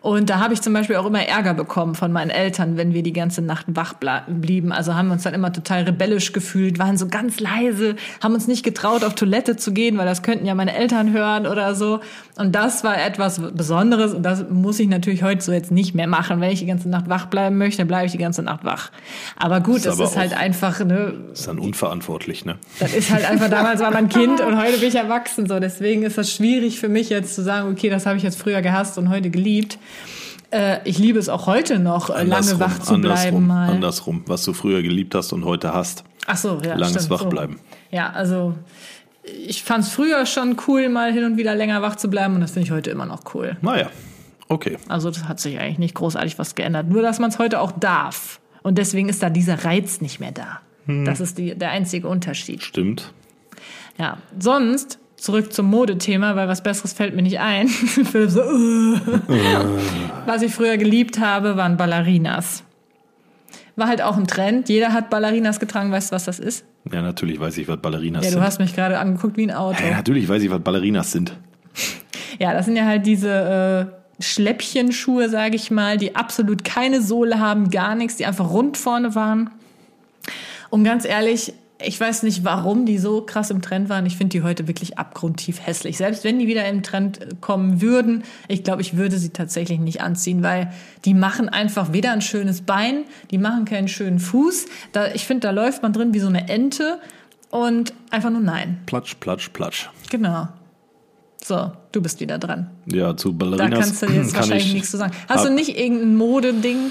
[0.00, 3.02] Und da habe ich zum Beispiel auch immer Ärger bekommen von meinen Eltern, wenn wir
[3.02, 3.94] die ganze Nacht wach
[4.28, 4.72] blieben.
[4.72, 8.46] Also haben wir uns dann immer total rebellisch gefühlt, waren so ganz leise, haben uns
[8.46, 12.00] nicht getraut, auf Toilette zu gehen, weil das könnten ja meine Eltern hören oder so.
[12.36, 16.06] Und das war etwas Besonderes und das muss ich natürlich heute so jetzt nicht mehr
[16.06, 16.40] machen.
[16.40, 18.92] Wenn ich die ganze Nacht wach bleiben möchte, bleibe ich die ganze Nacht wach.
[19.36, 22.56] Aber gut, Ist das aber ist halt einfach, ne, ist dann unverantwortlich, ne?
[22.78, 25.48] das ist halt einfach, damals war man Kind und heute bin ich erwachsen.
[25.48, 28.40] So, deswegen ist das schwierig für mich jetzt zu sagen, okay, das habe ich jetzt
[28.40, 29.78] früher gehasst und heute geliebt.
[30.50, 33.70] Äh, ich liebe es auch heute noch, äh, lange Andersrum, wach zu bleiben andersrum, mal.
[33.70, 36.04] Andersrum, was du früher geliebt hast und heute hast.
[36.26, 37.56] Ach so, ja, Langes stimmt, Wachbleiben.
[37.56, 37.96] So.
[37.96, 38.54] Ja, also
[39.46, 42.40] ich fand es früher schon cool, mal hin und wieder länger wach zu bleiben und
[42.40, 43.56] das finde ich heute immer noch cool.
[43.60, 43.90] Naja,
[44.48, 44.78] okay.
[44.88, 46.88] Also das hat sich eigentlich nicht großartig was geändert.
[46.88, 48.40] Nur, dass man es heute auch darf.
[48.62, 50.60] Und deswegen ist da dieser Reiz nicht mehr da.
[50.86, 51.04] Hm.
[51.04, 52.62] Das ist die, der einzige Unterschied.
[52.62, 53.12] Stimmt.
[53.98, 57.68] Ja, sonst zurück zum Modethema, weil was Besseres fällt mir nicht ein.
[57.68, 58.40] Philipp so.
[60.26, 62.62] Was ich früher geliebt habe, waren Ballerinas.
[63.76, 64.68] War halt auch ein Trend.
[64.68, 65.92] Jeder hat Ballerinas getragen.
[65.92, 66.64] Weißt du, was das ist?
[66.92, 68.42] Ja, natürlich weiß ich, was Ballerinas Ja, du sind.
[68.42, 69.82] hast mich gerade angeguckt wie ein Auto.
[69.84, 71.36] ja, natürlich weiß ich, was Ballerinas sind.
[72.40, 73.90] Ja, das sind ja halt diese
[74.20, 78.76] äh, Schläppchenschuhe, sage ich mal, die absolut keine Sohle haben, gar nichts, die einfach rund
[78.76, 79.50] vorne waren.
[80.70, 84.04] Und ganz ehrlich, ich weiß nicht, warum die so krass im Trend waren.
[84.04, 85.96] Ich finde die heute wirklich abgrundtief hässlich.
[85.96, 89.78] Selbst wenn die wieder im Trend äh, kommen würden, ich glaube, ich würde sie tatsächlich
[89.78, 90.72] nicht anziehen, weil
[91.04, 94.66] die machen einfach weder ein schönes Bein, die machen keinen schönen Fuß.
[94.92, 96.98] Da, ich finde, da läuft man drin wie so eine Ente
[97.50, 98.80] und einfach nur nein.
[98.86, 99.88] Platsch, platsch, platsch.
[100.10, 100.48] Genau.
[101.44, 102.70] So, du bist wieder dran.
[102.86, 105.12] Ja, zu Da Ballerinas kannst du jetzt kann wahrscheinlich ich, nichts zu sagen.
[105.28, 106.90] Hast du nicht irgendein Modeding,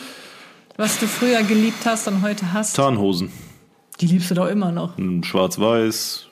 [0.77, 2.77] was du früher geliebt hast und heute hast?
[2.77, 3.29] Tarnhosen.
[3.99, 4.93] Die liebst du doch immer noch.
[5.23, 6.27] Schwarz-Weiß,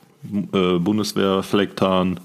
[0.54, 2.20] äh, Bundeswehr, Flecktarn.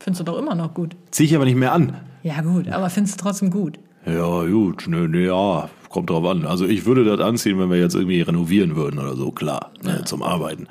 [0.00, 0.96] Findest du doch immer noch gut.
[1.10, 1.94] Zieh ich aber nicht mehr an.
[2.22, 3.78] Ja, gut, aber findest du trotzdem gut.
[4.06, 6.46] Ja, gut, ne, ne, ja, kommt drauf an.
[6.46, 10.04] Also ich würde das anziehen, wenn wir jetzt irgendwie renovieren würden oder so, klar, ne,
[10.04, 10.66] zum Arbeiten.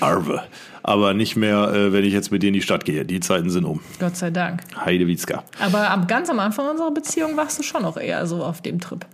[0.00, 0.42] Arve.
[0.82, 3.04] Aber nicht mehr, äh, wenn ich jetzt mit dir in die Stadt gehe.
[3.04, 3.80] Die Zeiten sind um.
[3.98, 4.62] Gott sei Dank.
[4.76, 5.42] Heidewitzka.
[5.58, 8.80] Aber am, ganz am Anfang unserer Beziehung warst du schon noch eher so auf dem
[8.80, 9.06] Trip.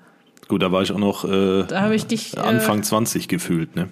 [0.48, 2.36] Gut, da war ich auch noch äh, Da habe ich dich.
[2.36, 3.88] Äh, Anfang 20 gefühlt, ne?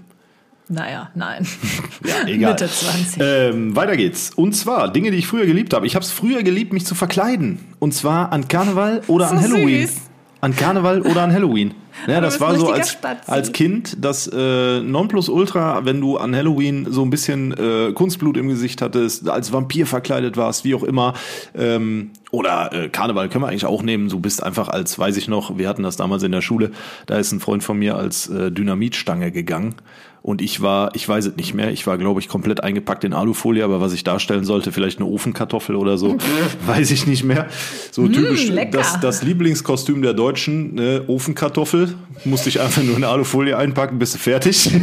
[0.69, 1.47] Naja, nein.
[2.07, 2.53] Ja, egal.
[2.53, 3.19] Mitte 20.
[3.21, 4.31] Ähm, weiter geht's.
[4.35, 5.87] Und zwar Dinge, die ich früher geliebt habe.
[5.87, 7.59] Ich habe es früher geliebt, mich zu verkleiden.
[7.81, 9.87] Und zwar an Karneval oder So an Halloween.
[9.87, 9.97] süß.
[10.41, 11.75] An Karneval oder an Halloween.
[12.09, 13.31] Ja, das war so als, Spatzi.
[13.31, 18.49] als Kind das äh, Nonplusultra, wenn du an Halloween so ein bisschen äh, Kunstblut im
[18.49, 21.15] Gesicht hattest, als Vampir verkleidet warst, wie auch immer.
[21.57, 24.09] Ähm, oder äh, Karneval können wir eigentlich auch nehmen.
[24.09, 26.73] Du bist einfach als, weiß ich noch, wir hatten das damals in der Schule,
[27.07, 29.77] da ist ein Freund von mir als äh, Dynamitstange gegangen.
[30.21, 33.13] Und ich war, ich weiß es nicht mehr, ich war, glaube ich, komplett eingepackt in
[33.13, 36.17] Alufolie, aber was ich darstellen sollte, vielleicht eine Ofenkartoffel oder so,
[36.67, 37.47] weiß ich nicht mehr.
[37.91, 38.79] So typisch lecker.
[38.79, 41.95] das, das Lieblingskostüm der Deutschen, ne, Ofenkartoffel.
[42.25, 44.71] Musste ich einfach nur in Alufolie einpacken, bist du fertig.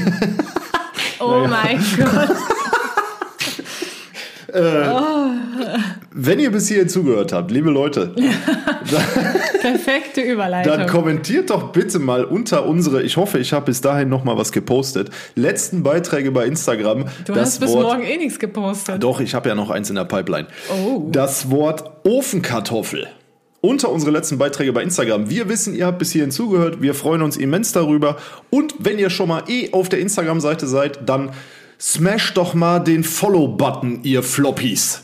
[1.23, 2.35] Oh mein Gott.
[6.13, 8.13] Wenn ihr bis hierhin zugehört habt, liebe Leute,
[9.61, 10.77] Perfekte Überleitung.
[10.77, 14.37] dann kommentiert doch bitte mal unter unsere, ich hoffe, ich habe bis dahin noch mal
[14.37, 17.05] was gepostet, letzten Beiträge bei Instagram.
[17.25, 19.01] du das hast bis Wort, morgen eh nichts gepostet.
[19.01, 20.47] Doch, ich habe ja noch eins in der Pipeline.
[20.69, 21.07] Oh.
[21.11, 23.07] Das Wort Ofenkartoffel.
[23.61, 25.29] Unter unsere letzten Beiträge bei Instagram.
[25.29, 26.81] Wir wissen, ihr habt bis hierhin zugehört.
[26.81, 28.17] Wir freuen uns immens darüber.
[28.49, 31.29] Und wenn ihr schon mal eh auf der Instagram-Seite seid, dann
[31.79, 35.03] smash doch mal den Follow-Button, ihr Floppies.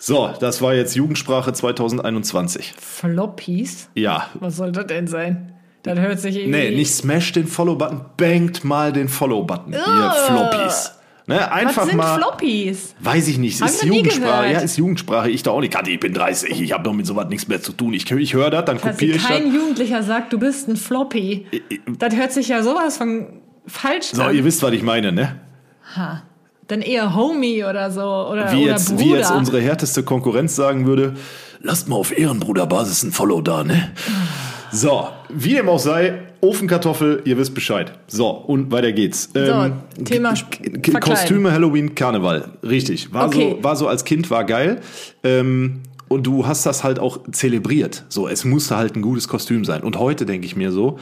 [0.00, 2.74] So, das war jetzt Jugendsprache 2021.
[2.78, 3.90] Floppies?
[3.94, 4.28] Ja.
[4.34, 5.54] Was soll das denn sein?
[5.82, 6.58] Das hört sich irgendwie.
[6.58, 10.92] Nee, nicht smash den Follow-Button, bangt mal den Follow-Button, ihr Floppies.
[11.26, 12.16] Ne, Was einfach sind mal.
[12.18, 12.94] Floppies?
[13.00, 14.50] Weiß ich nicht, Hab ist ich noch Jugendsprache.
[14.50, 15.28] Ja, ist Jugendsprache.
[15.30, 15.76] Ich da auch nicht.
[15.86, 17.92] Ich bin 30, ich habe doch mit sowas nichts mehr zu tun.
[17.92, 19.54] Ich, ich höre das, dann kopiere ich kein das.
[19.54, 21.46] Jugendlicher sagt, du bist ein Floppy.
[21.98, 23.26] Das hört sich ja sowas von
[23.66, 24.34] falsch So, an.
[24.34, 25.38] ihr wisst, was ich meine, ne?
[25.96, 26.22] Ha.
[26.68, 28.00] Dann eher Homie oder so.
[28.02, 29.00] Oder, Wie oder jetzt, Bruder.
[29.04, 31.14] wie jetzt unsere härteste Konkurrenz sagen würde,
[31.62, 33.90] lasst mal auf Ehrenbruderbasis ein Follow da, ne?
[34.70, 37.92] So, wie dem auch sei, Ofenkartoffel, ihr wisst Bescheid.
[38.06, 39.30] So, und weiter geht's.
[39.34, 39.72] Ähm,
[40.04, 41.00] Thema Verkleiden.
[41.00, 42.50] Kostüme, Halloween, Karneval.
[42.62, 43.12] Richtig.
[43.14, 43.56] War, Okay.
[43.56, 44.80] so, war so als Kind, war geil.
[45.24, 48.04] Ähm, und du hast das halt auch zelebriert.
[48.10, 49.82] So, es musste halt ein gutes Kostüm sein.
[49.82, 50.98] Und heute denke ich mir so,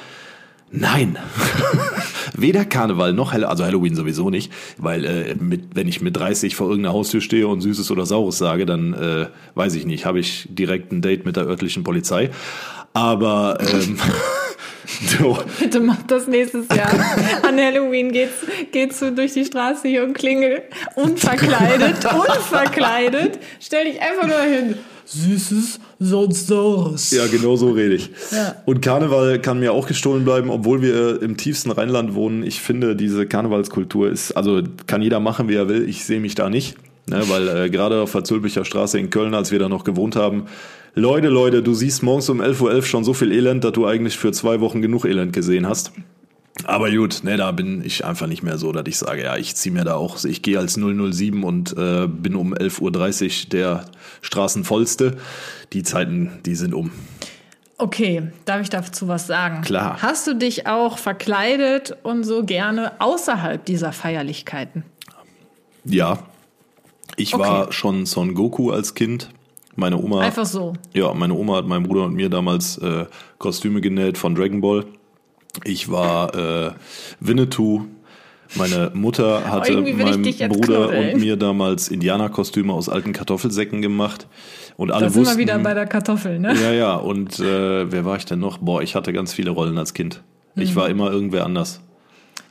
[0.73, 1.17] Nein.
[2.37, 6.55] Weder Karneval noch Hall also Halloween sowieso nicht, weil äh, mit, wenn ich mit 30
[6.55, 10.20] vor irgendeiner Haustür stehe und Süßes oder Saures sage, dann äh, weiß ich nicht, habe
[10.20, 12.30] ich direkt ein Date mit der örtlichen Polizei.
[12.93, 13.99] Aber ähm,
[15.18, 16.91] so, Bitte mach das nächstes Jahr.
[17.43, 18.37] An Halloween geht's,
[18.72, 20.62] geht's du durch die Straße hier und klingel.
[20.95, 23.39] Unverkleidet, unverkleidet.
[23.61, 24.76] Stell dich einfach nur hin.
[25.05, 27.11] Süßes, sonst saures.
[27.11, 28.11] ja, genau so rede ich.
[28.33, 28.57] Ja.
[28.65, 32.43] Und Karneval kann mir auch gestohlen bleiben, obwohl wir im tiefsten Rheinland wohnen.
[32.43, 35.89] Ich finde, diese Karnevalskultur ist, also kann jeder machen, wie er will.
[35.89, 36.77] Ich sehe mich da nicht.
[37.09, 40.17] Ne, weil äh, gerade auf der Zülpicher Straße in Köln, als wir da noch gewohnt
[40.17, 40.47] haben,
[40.97, 44.17] Leute, Leute, du siehst morgens um 11.11 Uhr schon so viel Elend, dass du eigentlich
[44.17, 45.93] für zwei Wochen genug Elend gesehen hast.
[46.65, 49.55] Aber gut, ne, da bin ich einfach nicht mehr so, dass ich sage, ja, ich
[49.57, 53.85] ziehe mir da auch, ich gehe als 007 und äh, bin um 11.30 Uhr der
[54.23, 55.17] Straßenvollste.
[55.73, 56.91] Die Zeiten, die sind um.
[57.79, 59.61] Okay, darf ich dazu was sagen?
[59.61, 59.99] Klar.
[60.01, 64.83] Hast du dich auch verkleidet und so gerne außerhalb dieser Feierlichkeiten?
[65.85, 66.21] Ja,
[67.17, 67.43] ich Okay.
[67.45, 69.29] war schon Son Goku als Kind.
[69.79, 70.73] Meine Oma, Einfach so.
[70.95, 73.05] ja, meine Oma hat meinem Bruder und mir damals äh,
[73.39, 74.87] Kostüme genäht von Dragon Ball.
[75.65, 76.71] Ich war äh,
[77.21, 77.83] Winnetou.
[78.55, 81.15] Meine Mutter hatte irgendwie will ich meinem Bruder knuddeln.
[81.15, 84.29] und mir damals Indianerkostüme aus alten Kartoffelsäcken gemacht.
[84.77, 86.55] Und alle Da sind wussten, wir wieder bei der Kartoffel, ne?
[86.63, 86.95] ja, ja.
[86.95, 88.59] Und äh, wer war ich denn noch?
[88.59, 90.23] Boah, ich hatte ganz viele Rollen als Kind.
[90.55, 90.77] Ich Mhm.
[90.77, 91.81] war immer irgendwer anders.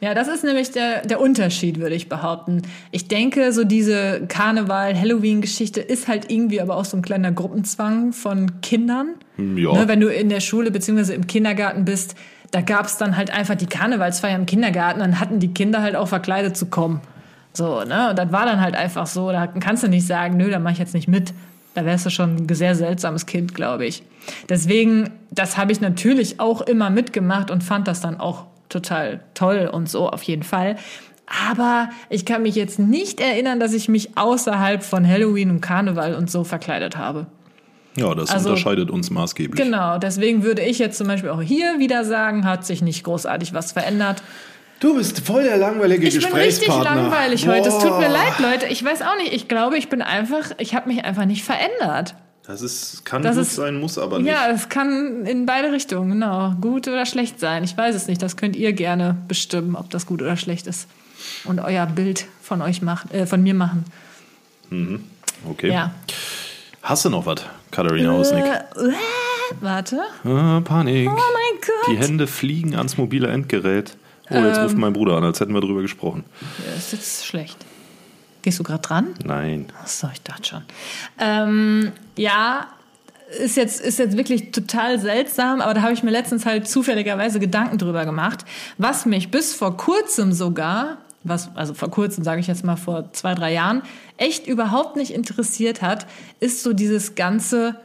[0.01, 2.63] Ja, das ist nämlich der, der Unterschied, würde ich behaupten.
[2.91, 8.59] Ich denke, so diese Karneval-Halloween-Geschichte ist halt irgendwie aber auch so ein kleiner Gruppenzwang von
[8.61, 9.15] Kindern.
[9.37, 9.73] Ja.
[9.73, 12.15] Ne, wenn du in der Schule beziehungsweise im Kindergarten bist,
[12.51, 15.95] da gab es dann halt einfach die Karnevalsfeier im Kindergarten, dann hatten die Kinder halt
[15.95, 17.01] auch verkleidet zu kommen.
[17.53, 18.09] So, ne?
[18.09, 19.31] Und das war dann halt einfach so.
[19.31, 21.33] Da kannst du nicht sagen, nö, da mache ich jetzt nicht mit.
[21.73, 24.03] Da wärst du schon ein sehr seltsames Kind, glaube ich.
[24.49, 29.69] Deswegen, das habe ich natürlich auch immer mitgemacht und fand das dann auch total toll
[29.71, 30.77] und so auf jeden Fall.
[31.51, 36.15] Aber ich kann mich jetzt nicht erinnern, dass ich mich außerhalb von Halloween und Karneval
[36.15, 37.27] und so verkleidet habe.
[37.97, 39.61] Ja, das Also- unterscheidet uns maßgeblich.
[39.63, 43.53] Genau, deswegen würde ich jetzt zum Beispiel auch hier wieder sagen, hat sich nicht großartig
[43.53, 44.21] was verändert.
[44.81, 47.03] Du bist voll der langweilige Ich bin richtig Gesprächspartner.
[47.03, 47.69] langweilig heute.
[47.69, 48.09] Es tut mir Boah.
[48.09, 48.65] leid, Leute.
[48.67, 49.31] Ich weiß auch nicht.
[49.33, 52.15] Ich glaube, ich bin einfach, ich habe mich einfach nicht verändert.
[52.45, 54.27] Das ist, kann Das gut ist- sein, muss aber nicht.
[54.27, 56.51] Ja, es kann in beide Richtungen, genau.
[56.61, 57.63] Gut oder schlecht sein.
[57.63, 58.21] Ich weiß es nicht.
[58.21, 60.87] Das könnt ihr gerne bestimmen, ob das gut oder schlecht ist.
[61.45, 63.85] Und euer Bild von euch machen, äh, von mir machen.
[65.49, 65.71] Okay.
[65.71, 65.91] Ja.
[66.85, 68.45] Hast du noch was, Katharina Hausnick?
[68.45, 68.93] Äh, äh,
[69.59, 70.01] warte.
[70.23, 71.09] Ah, Panik.
[71.09, 71.87] Oh mein Gott.
[71.89, 73.97] Die Hände fliegen ans mobile Endgerät.
[74.29, 76.25] Oh, jetzt ruft mein Bruder an, als hätten wir drüber gesprochen.
[76.75, 77.57] Das ist jetzt schlecht.
[78.43, 79.15] Gehst du gerade dran?
[79.23, 79.65] Nein.
[79.81, 80.61] Achso, ich dachte schon.
[81.19, 82.67] Ähm, ja,
[83.39, 87.39] ist jetzt, ist jetzt wirklich total seltsam, aber da habe ich mir letztens halt zufälligerweise
[87.39, 88.45] Gedanken drüber gemacht,
[88.77, 93.11] was mich bis vor kurzem sogar, was, also vor kurzem sage ich jetzt mal vor
[93.13, 93.81] zwei, drei Jahren,
[94.17, 96.07] echt überhaupt nicht interessiert hat,
[96.39, 97.75] ist so dieses ganze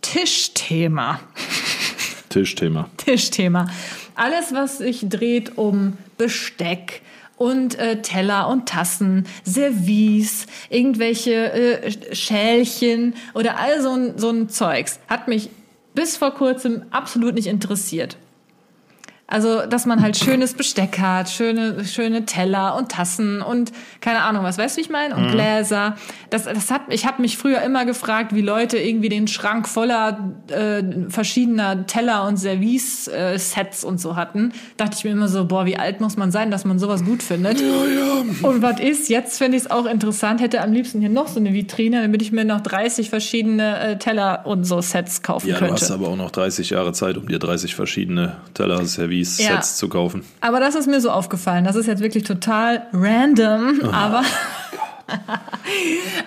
[0.00, 1.20] Tischthema.
[2.28, 2.90] Tischthema.
[2.96, 3.68] Tischthema.
[4.14, 7.02] Alles, was sich dreht um Besteck
[7.36, 14.48] und äh, Teller und Tassen, Service, irgendwelche äh, Schälchen oder all so ein, so ein
[14.48, 15.50] Zeugs, hat mich
[15.94, 18.16] bis vor kurzem absolut nicht interessiert.
[19.34, 24.44] Also, dass man halt schönes Besteck hat, schöne, schöne Teller und Tassen und keine Ahnung,
[24.44, 25.16] was weißt du, wie ich meine?
[25.16, 25.96] Und Gläser.
[26.30, 30.34] Das, das hat, ich habe mich früher immer gefragt, wie Leute irgendwie den Schrank voller
[30.46, 34.52] äh, verschiedener Teller und Service-Sets und so hatten.
[34.76, 37.20] Dachte ich mir immer so, boah, wie alt muss man sein, dass man sowas gut
[37.20, 37.60] findet?
[38.42, 39.08] Und was ist?
[39.08, 40.40] Jetzt finde ich es auch interessant.
[40.42, 43.98] Hätte am liebsten hier noch so eine Vitrine, damit ich mir noch 30 verschiedene äh,
[43.98, 45.82] Teller und so Sets kaufen Ja, du könnte.
[45.82, 49.56] hast aber auch noch 30 Jahre Zeit, um dir 30 verschiedene Teller, Service, Ja.
[49.56, 50.24] Sets zu kaufen.
[50.40, 51.64] Aber das ist mir so aufgefallen.
[51.64, 54.22] Das ist jetzt wirklich total random, aber.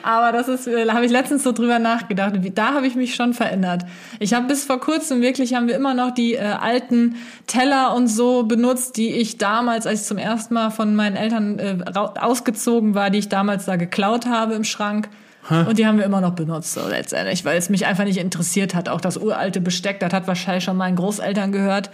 [0.04, 2.34] aber das ist, da habe ich letztens so drüber nachgedacht.
[2.56, 3.84] Da habe ich mich schon verändert.
[4.20, 7.16] Ich habe bis vor kurzem wirklich, haben wir immer noch die äh, alten
[7.48, 11.60] Teller und so benutzt, die ich damals, als ich zum ersten Mal von meinen Eltern
[11.60, 15.10] äh, ausgezogen war, die ich damals da geklaut habe im Schrank.
[15.50, 18.76] Und die haben wir immer noch benutzt, so letztendlich, weil es mich einfach nicht interessiert
[18.76, 18.90] hat.
[18.90, 21.90] Auch das uralte Besteck, das hat wahrscheinlich schon meinen Großeltern gehört.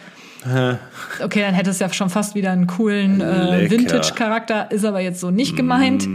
[0.45, 3.69] Okay, dann hätte es ja schon fast wieder einen coolen äh.
[3.69, 6.07] Vintage-Charakter, ist aber jetzt so nicht gemeint.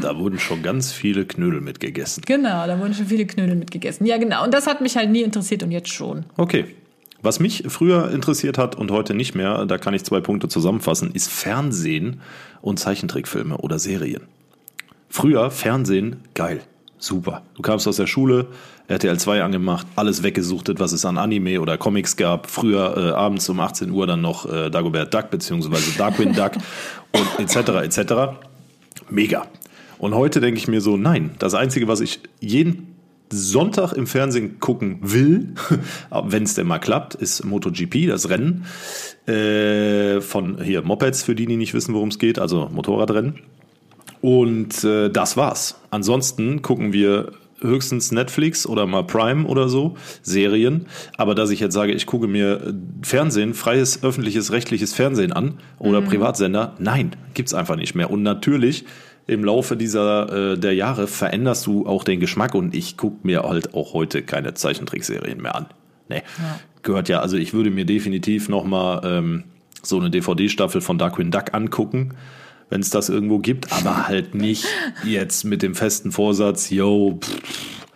[0.00, 2.22] Da wurden schon ganz viele Knödel mitgegessen.
[2.26, 4.06] Genau, da wurden schon viele Knödel mitgegessen.
[4.06, 4.44] Ja, genau.
[4.44, 6.24] Und das hat mich halt nie interessiert und jetzt schon.
[6.36, 6.66] Okay.
[7.24, 11.12] Was mich früher interessiert hat und heute nicht mehr, da kann ich zwei Punkte zusammenfassen,
[11.12, 12.20] ist Fernsehen
[12.60, 14.22] und Zeichentrickfilme oder Serien.
[15.08, 16.62] Früher Fernsehen, geil,
[17.02, 17.42] super.
[17.54, 18.46] Du kamst aus der Schule,
[18.88, 22.48] RTL 2 angemacht, alles weggesuchtet, was es an Anime oder Comics gab.
[22.48, 26.52] Früher äh, abends um 18 Uhr dann noch äh, Dagobert Duck beziehungsweise Darkwing Duck
[27.12, 27.68] und etc.
[27.84, 28.12] etc.
[29.10, 29.46] Mega.
[29.98, 32.96] Und heute denke ich mir so, nein, das Einzige, was ich jeden
[33.30, 35.54] Sonntag im Fernsehen gucken will,
[36.10, 38.66] wenn es denn mal klappt, ist MotoGP, das Rennen
[39.26, 43.40] äh, von hier Mopeds, für die, die nicht wissen, worum es geht, also Motorradrennen.
[44.22, 45.80] Und äh, das war's.
[45.90, 50.86] Ansonsten gucken wir höchstens Netflix oder mal Prime oder so, Serien.
[51.16, 55.58] Aber dass ich jetzt sage, ich gucke mir äh, Fernsehen, freies, öffentliches, rechtliches Fernsehen an
[55.78, 58.10] oder Privatsender, nein, gibt's einfach nicht mehr.
[58.10, 58.84] Und natürlich
[59.26, 63.42] im Laufe dieser äh, der Jahre veränderst du auch den Geschmack und ich gucke mir
[63.42, 65.66] halt auch heute keine Zeichentrickserien mehr an.
[66.08, 66.22] Nee,
[66.82, 69.44] gehört ja, also ich würde mir definitiv noch mal ähm,
[69.82, 72.14] so eine DVD-Staffel von Darkwing Duck angucken,
[72.70, 74.66] wenn es das irgendwo gibt, aber halt nicht
[75.04, 77.40] jetzt mit dem festen Vorsatz, yo, pff,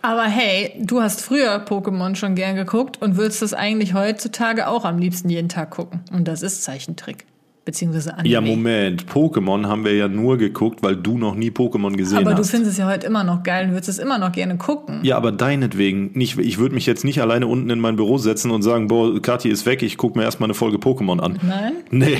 [0.01, 4.85] Aber hey, du hast früher Pokémon schon gern geguckt und würdest das eigentlich heutzutage auch
[4.85, 6.01] am liebsten jeden Tag gucken.
[6.11, 7.25] Und das ist Zeichentrick.
[7.67, 8.29] Beziehungsweise Anime.
[8.29, 12.31] ja Moment, Pokémon haben wir ja nur geguckt, weil du noch nie Pokémon gesehen Aber
[12.33, 12.49] du hast.
[12.51, 15.01] findest es ja heute immer noch geil und würdest es immer noch gerne gucken.
[15.03, 16.39] Ja, aber deinetwegen nicht.
[16.39, 19.49] Ich würde mich jetzt nicht alleine unten in mein Büro setzen und sagen, boah, Kathi
[19.49, 21.39] ist weg, ich gucke mir erstmal eine Folge Pokémon an.
[21.43, 21.73] Nein?
[21.91, 22.17] Nee.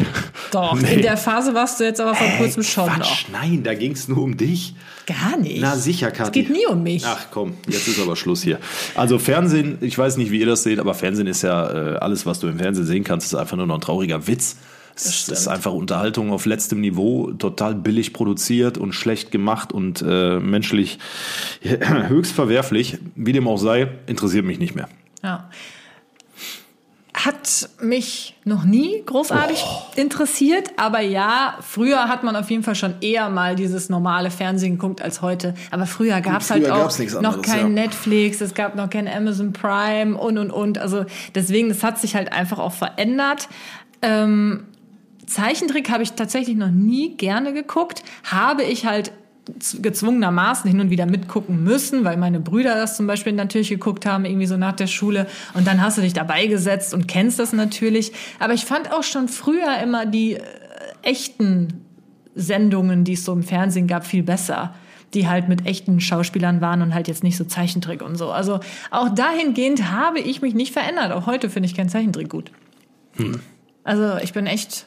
[0.52, 0.96] Doch, Nee.
[0.96, 2.96] in der Phase warst du jetzt aber vor kurzem schon noch.
[2.98, 4.76] Quatsch, nein, da ging es nur um dich.
[5.06, 5.62] Gar nicht.
[5.62, 6.42] Na sicher, Es Kathi.
[6.44, 7.06] geht nie um mich.
[7.06, 8.60] Ach komm, jetzt ist aber Schluss hier.
[8.96, 12.26] Also Fernsehen, ich weiß nicht, wie ihr das seht, aber Fernsehen ist ja äh, alles,
[12.26, 14.58] was du im Fernsehen sehen kannst, ist einfach nur noch ein trauriger Witz.
[15.06, 20.40] Es ist einfach Unterhaltung auf letztem Niveau, total billig produziert und schlecht gemacht und äh,
[20.40, 21.00] menschlich
[21.62, 22.98] höchst verwerflich.
[23.16, 24.90] Wie dem auch sei, interessiert mich nicht mehr.
[25.24, 25.50] Ja.
[27.14, 29.82] Hat mich noch nie großartig Oh.
[29.96, 34.74] interessiert, aber ja, früher hat man auf jeden Fall schon eher mal dieses normale Fernsehen
[34.74, 35.56] geguckt als heute.
[35.72, 37.70] Aber früher gab es halt auch nichts noch anderes, kein ja.
[37.70, 40.78] Netflix, es gab noch kein Amazon Prime und und und.
[40.78, 43.50] Also deswegen, das hat sich halt einfach auch verändert.
[44.04, 44.66] Ähm,
[45.28, 48.04] Zeichentrick habe ich tatsächlich noch nie gerne geguckt.
[48.24, 49.12] Habe ich halt
[49.82, 54.26] gezwungenermaßen hin und wieder mitgucken müssen, weil meine Brüder das zum Beispiel natürlich geguckt haben,
[54.26, 55.28] irgendwie so nach der Schule.
[55.54, 58.12] Und dann hast du dich dabei gesetzt und kennst das natürlich.
[58.40, 60.42] Aber ich fand auch schon früher immer die äh,
[61.02, 61.86] echten
[62.36, 64.76] Sendungen, die es so im Fernsehen gab, viel besser.
[65.14, 68.30] Die halt mit echten Schauspielern waren und halt jetzt nicht so Zeichentrick und so.
[68.30, 68.60] Also
[68.92, 71.14] auch dahingehend habe ich mich nicht verändert.
[71.14, 72.52] Auch heute finde ich kein Zeichentrick gut.
[73.88, 74.86] Also ich bin echt.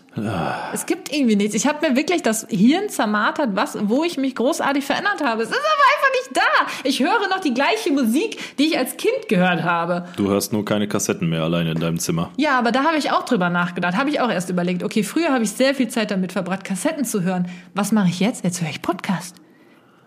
[0.75, 1.55] Es gibt irgendwie nichts.
[1.55, 5.43] Ich habe mir wirklich das Hirn zermartert, was, wo ich mich großartig verändert habe.
[5.43, 6.89] Es ist aber einfach nicht da.
[6.89, 10.07] Ich höre noch die gleiche Musik, die ich als Kind gehört habe.
[10.17, 12.31] Du hörst nur keine Kassetten mehr alleine in deinem Zimmer.
[12.37, 13.97] Ja, aber da habe ich auch drüber nachgedacht.
[13.97, 14.83] Habe ich auch erst überlegt.
[14.83, 17.49] Okay, früher habe ich sehr viel Zeit damit verbracht, Kassetten zu hören.
[17.75, 18.45] Was mache ich jetzt?
[18.45, 19.40] Jetzt höre ich Podcast.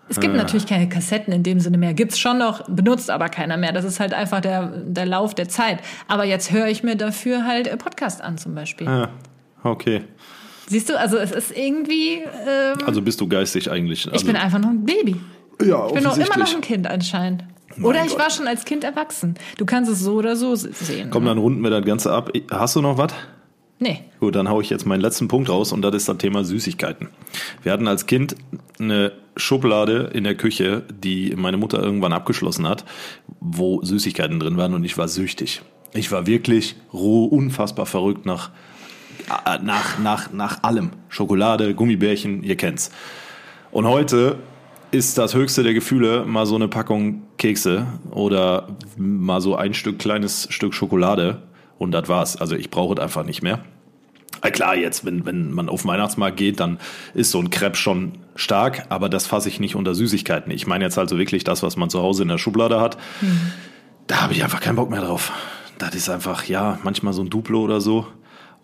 [0.08, 1.94] Es gibt natürlich keine Kassetten in dem Sinne mehr.
[1.94, 3.72] Gibt's schon noch, benutzt aber keiner mehr.
[3.72, 5.78] Das ist halt einfach der, der Lauf der Zeit.
[6.08, 8.86] Aber jetzt höre ich mir dafür halt äh, Podcast an zum Beispiel.
[8.86, 9.08] Ja,
[9.62, 10.02] okay.
[10.66, 14.06] Siehst du, also es ist irgendwie, ähm, Also bist du geistig eigentlich.
[14.06, 15.16] Also, ich bin einfach noch ein Baby.
[15.62, 17.44] ja, Ich bin noch immer noch ein Kind anscheinend.
[17.82, 18.20] Oder ich Gott.
[18.20, 19.34] war schon als Kind erwachsen.
[19.58, 21.10] Du kannst es so oder so se- sehen.
[21.10, 22.30] Komm, dann runden wir das Ganze ab.
[22.50, 23.12] Hast du noch was?
[23.84, 24.00] Nee.
[24.18, 27.10] Gut, dann hau ich jetzt meinen letzten Punkt raus und das ist das Thema Süßigkeiten.
[27.62, 28.34] Wir hatten als Kind
[28.80, 32.86] eine Schublade in der Küche, die meine Mutter irgendwann abgeschlossen hat,
[33.40, 35.60] wo Süßigkeiten drin waren und ich war süchtig.
[35.92, 38.52] Ich war wirklich roh, unfassbar verrückt nach,
[39.44, 40.92] äh, nach, nach, nach allem.
[41.10, 42.90] Schokolade, Gummibärchen, ihr kennt's.
[43.70, 44.38] Und heute
[44.92, 49.98] ist das höchste der Gefühle mal so eine Packung Kekse oder mal so ein Stück
[49.98, 51.42] kleines Stück Schokolade
[51.76, 52.38] und das war's.
[52.38, 53.62] Also ich brauche es einfach nicht mehr.
[54.42, 56.78] Na klar, jetzt, wenn, wenn man auf den Weihnachtsmarkt geht, dann
[57.14, 60.52] ist so ein Crepe schon stark, aber das fasse ich nicht unter Süßigkeiten.
[60.52, 62.98] Ich meine jetzt also wirklich das, was man zu Hause in der Schublade hat.
[64.06, 65.32] Da habe ich einfach keinen Bock mehr drauf.
[65.78, 68.06] Das ist einfach, ja, manchmal so ein Duplo oder so.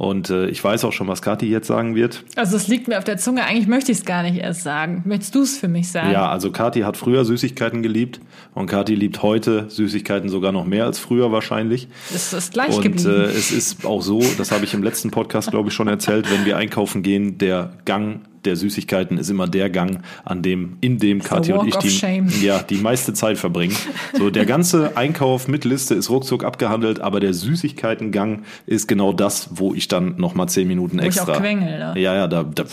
[0.01, 2.24] Und äh, ich weiß auch schon, was Kathi jetzt sagen wird.
[2.34, 3.44] Also es liegt mir auf der Zunge.
[3.44, 5.03] Eigentlich möchte ich es gar nicht erst sagen.
[5.05, 6.11] Möchtest du es für mich sagen?
[6.11, 8.18] Ja, also Kathi hat früher Süßigkeiten geliebt
[8.55, 11.86] und Kathi liebt heute Süßigkeiten sogar noch mehr als früher wahrscheinlich.
[12.14, 13.11] Es ist gleich Und geblieben.
[13.11, 16.32] äh, es ist auch so, das habe ich im letzten Podcast, glaube ich, schon erzählt,
[16.32, 20.99] wenn wir einkaufen gehen, der Gang der Süßigkeiten ist immer der Gang, an dem, in
[20.99, 23.76] dem Kathi und ich die, ja, die meiste Zeit verbringen.
[24.16, 29.51] So, der ganze Einkauf mit Liste ist ruckzuck abgehandelt, aber der Süßigkeitengang ist genau das,
[29.53, 31.34] wo ich dann noch mal zehn Minuten ich extra.
[31.34, 32.01] auch quengel, ne?
[32.01, 32.64] Ja, ja, da, da,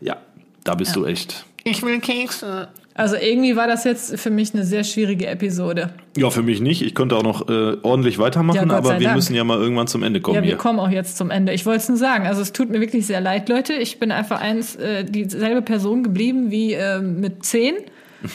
[0.00, 0.16] ja,
[0.64, 1.44] da bist du echt.
[1.64, 2.68] Ich will Kekse.
[2.98, 5.90] Also irgendwie war das jetzt für mich eine sehr schwierige Episode.
[6.16, 6.82] Ja, für mich nicht.
[6.82, 9.14] Ich könnte auch noch äh, ordentlich weitermachen, Ja, aber wir Dank.
[9.16, 10.56] müssen ja mal irgendwann zum Ende kommen Ja, wir hier.
[10.56, 11.52] kommen auch jetzt zum Ende.
[11.52, 12.26] Ich wollte es nur sagen.
[12.26, 13.72] Also es tut mir wirklich sehr leid, Leute.
[13.74, 17.74] Ich bin einfach eins, äh, dieselbe Person geblieben wie äh, mit zehn.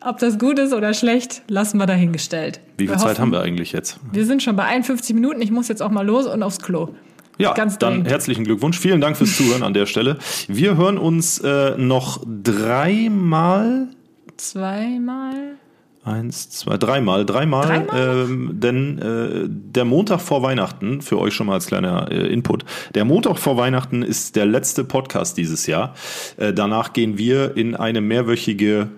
[0.00, 2.60] Ob das gut ist oder schlecht, lassen wir dahingestellt.
[2.76, 3.98] Wie viel wir Zeit hoffen- haben wir eigentlich jetzt?
[4.12, 5.40] Wir sind schon bei 51 Minuten.
[5.40, 6.90] Ich muss jetzt auch mal los und aufs Klo.
[7.38, 8.10] Ja, Ganz dann dringend.
[8.10, 8.78] herzlichen Glückwunsch.
[8.78, 10.18] Vielen Dank fürs Zuhören an der Stelle.
[10.48, 13.88] Wir hören uns äh, noch dreimal,
[14.36, 15.56] Zweimal.
[16.04, 18.24] eins, zwei, dreimal, dreimal, Dreimal?
[18.28, 22.64] Ähm, denn äh, der Montag vor Weihnachten, für euch schon mal als kleiner äh, Input,
[22.94, 25.94] der Montag vor Weihnachten ist der letzte Podcast dieses Jahr.
[26.36, 28.88] Äh, danach gehen wir in eine mehrwöchige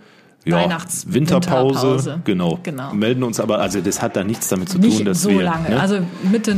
[0.46, 2.20] ja, Weihnachts- Winterpause, Winterpause.
[2.24, 2.58] Genau.
[2.62, 2.94] Genau.
[2.94, 5.42] Melden uns aber, also das hat da nichts damit zu tun, Nicht dass so wir
[5.42, 5.68] lange.
[5.70, 5.98] ne, Also
[6.30, 6.54] Mitte, äh,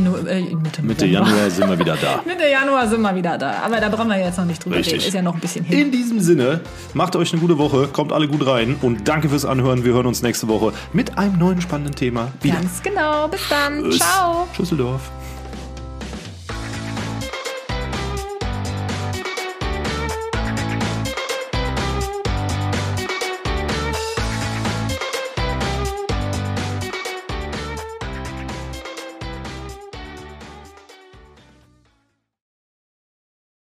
[0.55, 1.05] Mitte, Mitte.
[1.07, 2.21] Januar sind wir wieder da.
[2.25, 3.55] Mitte Januar sind wir wieder da.
[3.65, 4.93] Aber da brauchen wir jetzt noch nicht drüber Richtig.
[4.95, 5.07] reden.
[5.07, 5.79] Ist ja noch ein bisschen hin.
[5.87, 6.61] In diesem Sinne,
[6.93, 9.83] macht euch eine gute Woche, kommt alle gut rein und danke fürs Anhören.
[9.83, 12.55] Wir hören uns nächste Woche mit einem neuen spannenden Thema wieder.
[12.55, 13.27] Ganz genau.
[13.27, 13.83] Bis dann.
[13.83, 13.99] Tschüss.
[13.99, 14.47] Ciao.
[14.55, 15.01] Schüsseldorf.